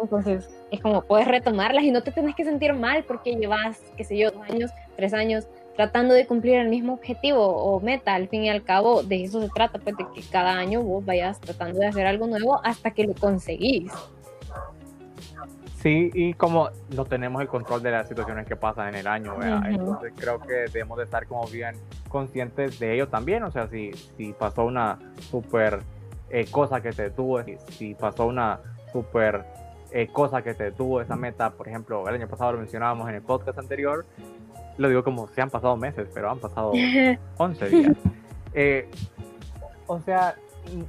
Entonces, 0.00 0.48
es 0.70 0.80
como 0.80 1.02
puedes 1.02 1.26
retomarlas 1.26 1.84
y 1.84 1.90
no 1.90 2.02
te 2.02 2.12
tienes 2.12 2.34
que 2.34 2.44
sentir 2.44 2.72
mal 2.72 3.04
porque 3.04 3.34
llevas, 3.34 3.80
qué 3.96 4.04
sé 4.04 4.16
yo, 4.16 4.30
dos 4.30 4.42
años, 4.48 4.70
tres 4.96 5.12
años 5.12 5.46
tratando 5.76 6.12
de 6.12 6.26
cumplir 6.26 6.54
el 6.54 6.68
mismo 6.68 6.94
objetivo 6.94 7.46
o 7.46 7.80
meta. 7.80 8.14
Al 8.14 8.28
fin 8.28 8.44
y 8.44 8.50
al 8.50 8.64
cabo, 8.64 9.02
de 9.02 9.24
eso 9.24 9.40
se 9.40 9.48
trata, 9.48 9.78
pues 9.78 9.96
de 9.96 10.04
que 10.14 10.22
cada 10.28 10.58
año 10.58 10.82
vos 10.82 11.04
vayas 11.04 11.40
tratando 11.40 11.78
de 11.78 11.86
hacer 11.86 12.06
algo 12.06 12.26
nuevo 12.26 12.60
hasta 12.64 12.90
que 12.92 13.04
lo 13.04 13.14
conseguís. 13.14 13.92
Sí, 15.88 16.10
y 16.12 16.34
como 16.34 16.68
no 16.94 17.06
tenemos 17.06 17.40
el 17.40 17.48
control 17.48 17.82
de 17.82 17.90
las 17.90 18.06
situaciones 18.06 18.46
que 18.46 18.56
pasan 18.56 18.88
en 18.88 18.96
el 18.96 19.06
año, 19.06 19.42
entonces 19.42 20.12
creo 20.14 20.38
que 20.38 20.52
debemos 20.70 20.98
de 20.98 21.04
estar 21.04 21.26
como 21.26 21.46
bien 21.46 21.76
conscientes 22.10 22.78
de 22.78 22.92
ello 22.92 23.08
también, 23.08 23.42
o 23.42 23.50
sea, 23.50 23.68
si, 23.68 23.92
si 24.18 24.34
pasó 24.34 24.66
una 24.66 24.98
super 25.30 25.80
eh, 26.28 26.46
cosa 26.50 26.82
que 26.82 26.92
te 26.92 27.04
detuvo, 27.04 27.42
si, 27.70 27.94
pasó 27.94 28.26
una 28.26 28.60
super 28.92 29.46
eh, 29.90 30.08
cosa 30.08 30.42
que 30.42 30.52
te 30.52 30.64
detuvo 30.64 31.00
esa 31.00 31.16
meta, 31.16 31.52
por 31.52 31.66
ejemplo, 31.66 32.06
el 32.06 32.16
año 32.16 32.28
pasado 32.28 32.52
lo 32.52 32.58
mencionábamos 32.58 33.08
en 33.08 33.14
el 33.14 33.22
podcast 33.22 33.58
anterior, 33.58 34.04
lo 34.76 34.90
digo 34.90 35.02
como 35.02 35.26
si 35.28 35.40
han 35.40 35.48
pasado 35.48 35.74
meses, 35.78 36.06
pero 36.12 36.30
han 36.30 36.38
pasado 36.38 36.72
11 37.38 37.68
días. 37.70 37.96
Eh, 38.52 38.90
o 39.86 40.00
sea, 40.00 40.36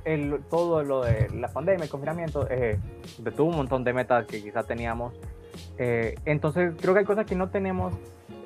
el, 0.05 0.39
todo 0.49 0.83
lo 0.83 1.03
de 1.03 1.29
la 1.29 1.47
pandemia, 1.47 1.83
el 1.83 1.89
confinamiento, 1.89 2.47
eh, 2.49 2.79
detuvo 3.17 3.49
un 3.49 3.57
montón 3.57 3.83
de 3.83 3.93
metas 3.93 4.25
que 4.25 4.41
quizás 4.41 4.67
teníamos. 4.67 5.13
Eh, 5.77 6.15
entonces 6.25 6.73
creo 6.79 6.93
que 6.93 6.99
hay 6.99 7.05
cosas 7.05 7.25
que 7.25 7.35
no 7.35 7.49
tenemos 7.49 7.93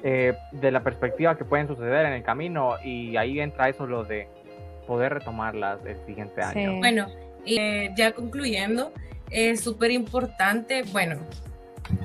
eh, 0.04 0.34
de 0.52 0.72
la 0.72 0.84
perspectiva 0.84 1.38
que 1.38 1.46
pueden 1.46 1.68
suceder 1.68 2.06
en 2.06 2.14
el 2.14 2.24
camino 2.24 2.76
y 2.84 3.18
ahí 3.18 3.40
entra 3.40 3.70
eso 3.70 3.86
lo 3.86 4.04
de 4.04 4.28
poder 4.88 5.14
retomarlas 5.14 5.80
el 5.86 5.98
siguiente 6.06 6.42
año. 6.42 6.80
Bueno, 6.80 7.08
ya 7.46 8.12
concluyendo, 8.14 8.92
es 9.30 9.62
súper 9.62 9.92
importante, 9.92 10.84
bueno, 10.92 11.18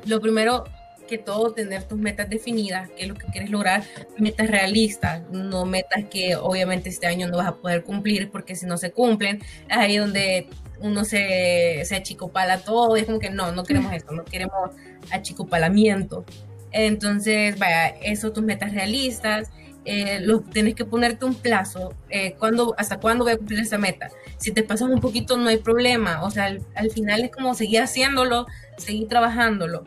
lo 0.07 0.21
primero 0.21 0.65
que 1.09 1.19
todo 1.19 1.53
tener 1.53 1.83
tus 1.83 1.99
metas 1.99 2.31
definidas, 2.31 2.89
qué 2.97 3.03
es 3.03 3.09
lo 3.09 3.15
que 3.15 3.27
quieres 3.27 3.51
lograr, 3.51 3.83
metas 4.19 4.49
realistas, 4.49 5.23
no 5.33 5.65
metas 5.65 6.05
que 6.11 6.37
obviamente 6.37 6.89
este 6.89 7.09
año 7.09 7.27
no 7.27 7.39
vas 7.39 7.49
a 7.49 7.57
poder 7.57 7.83
cumplir 7.83 8.31
porque 8.31 8.55
si 8.55 8.67
no 8.67 8.77
se 8.79 8.93
cumplen, 8.93 9.43
es 9.69 9.77
ahí 9.77 9.97
donde 9.97 10.49
uno 10.81 11.05
se, 11.05 11.83
se 11.85 11.97
achicopala 11.97 12.59
todo 12.59 12.97
y 12.97 13.01
es 13.01 13.07
como 13.07 13.19
que 13.19 13.31
no, 13.31 13.51
no 13.51 13.65
queremos 13.65 13.93
eso, 13.93 14.13
no 14.13 14.25
queremos 14.25 14.71
achicopalamiento. 15.11 16.25
Entonces, 16.71 17.59
vaya, 17.59 17.89
eso, 17.89 18.31
tus 18.31 18.45
metas 18.45 18.73
realistas, 18.73 19.51
eh, 19.85 20.21
lo, 20.21 20.41
tienes 20.41 20.75
que 20.75 20.85
ponerte 20.85 21.25
un 21.25 21.35
plazo, 21.35 21.95
eh, 22.11 22.35
¿cuándo, 22.39 22.75
hasta 22.77 23.01
cuándo 23.01 23.25
voy 23.25 23.33
a 23.33 23.37
cumplir 23.39 23.61
esa 23.61 23.79
meta. 23.79 24.11
Si 24.37 24.53
te 24.53 24.63
pasas 24.63 24.91
un 24.91 25.01
poquito 25.01 25.37
no 25.37 25.49
hay 25.49 25.57
problema, 25.57 26.23
o 26.23 26.31
sea, 26.31 26.45
al, 26.45 26.61
al 26.75 26.91
final 26.91 27.23
es 27.23 27.31
como 27.31 27.55
seguir 27.55 27.81
haciéndolo 27.81 28.47
seguir 28.79 29.09
trabajándolo, 29.09 29.85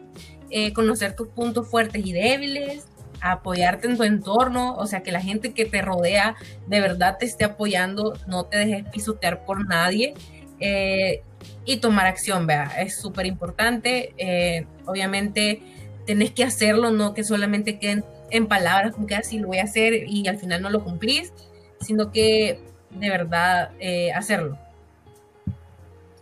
eh, 0.53 0.73
conocer 0.73 1.15
tus 1.15 1.29
puntos 1.29 1.69
fuertes 1.69 2.05
y 2.05 2.11
débiles, 2.11 2.85
apoyarte 3.21 3.87
en 3.87 3.95
tu 3.95 4.03
entorno, 4.03 4.75
o 4.75 4.85
sea, 4.85 5.01
que 5.01 5.13
la 5.13 5.21
gente 5.21 5.53
que 5.53 5.63
te 5.65 5.81
rodea 5.81 6.35
de 6.67 6.81
verdad 6.81 7.15
te 7.17 7.25
esté 7.25 7.45
apoyando, 7.45 8.17
no 8.27 8.47
te 8.47 8.57
dejes 8.57 8.83
pisotear 8.89 9.45
por 9.45 9.65
nadie 9.65 10.13
eh, 10.59 11.23
y 11.63 11.77
tomar 11.77 12.05
acción, 12.05 12.47
vea, 12.47 12.65
es 12.79 12.99
súper 12.99 13.27
importante. 13.27 14.13
Eh, 14.17 14.65
obviamente 14.85 15.61
tenés 16.05 16.31
que 16.31 16.43
hacerlo, 16.43 16.91
no 16.91 17.13
que 17.13 17.23
solamente 17.23 17.79
queden 17.79 18.03
en 18.29 18.47
palabras, 18.47 18.93
como 18.93 19.07
que 19.07 19.15
así 19.15 19.37
ah, 19.37 19.41
lo 19.43 19.47
voy 19.47 19.59
a 19.59 19.63
hacer 19.63 19.93
y 20.05 20.27
al 20.27 20.37
final 20.37 20.61
no 20.61 20.69
lo 20.69 20.83
cumplís, 20.83 21.31
sino 21.79 22.11
que 22.11 22.59
de 22.89 23.09
verdad 23.09 23.71
hacerlo. 24.13 24.57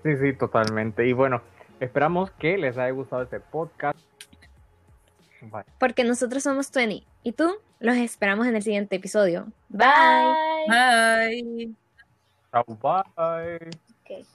Sí, 0.03 0.17
sí, 0.17 0.33
totalmente. 0.33 1.07
Y 1.07 1.13
bueno, 1.13 1.41
esperamos 1.79 2.29
que 2.31 2.59
les 2.59 2.77
haya 2.77 2.91
gustado 2.91 3.23
este 3.23 3.39
podcast. 3.39 3.99
Porque 5.77 6.03
nosotros 6.03 6.43
somos 6.43 6.71
20 6.71 7.05
y 7.23 7.31
tú 7.31 7.55
los 7.79 7.95
esperamos 7.97 8.47
en 8.47 8.55
el 8.55 8.63
siguiente 8.63 8.95
episodio. 8.95 9.47
Bye. 9.69 9.87
Bye. 10.67 11.73
Chao, 12.51 12.65
bye. 13.15 13.69
Okay. 14.03 14.25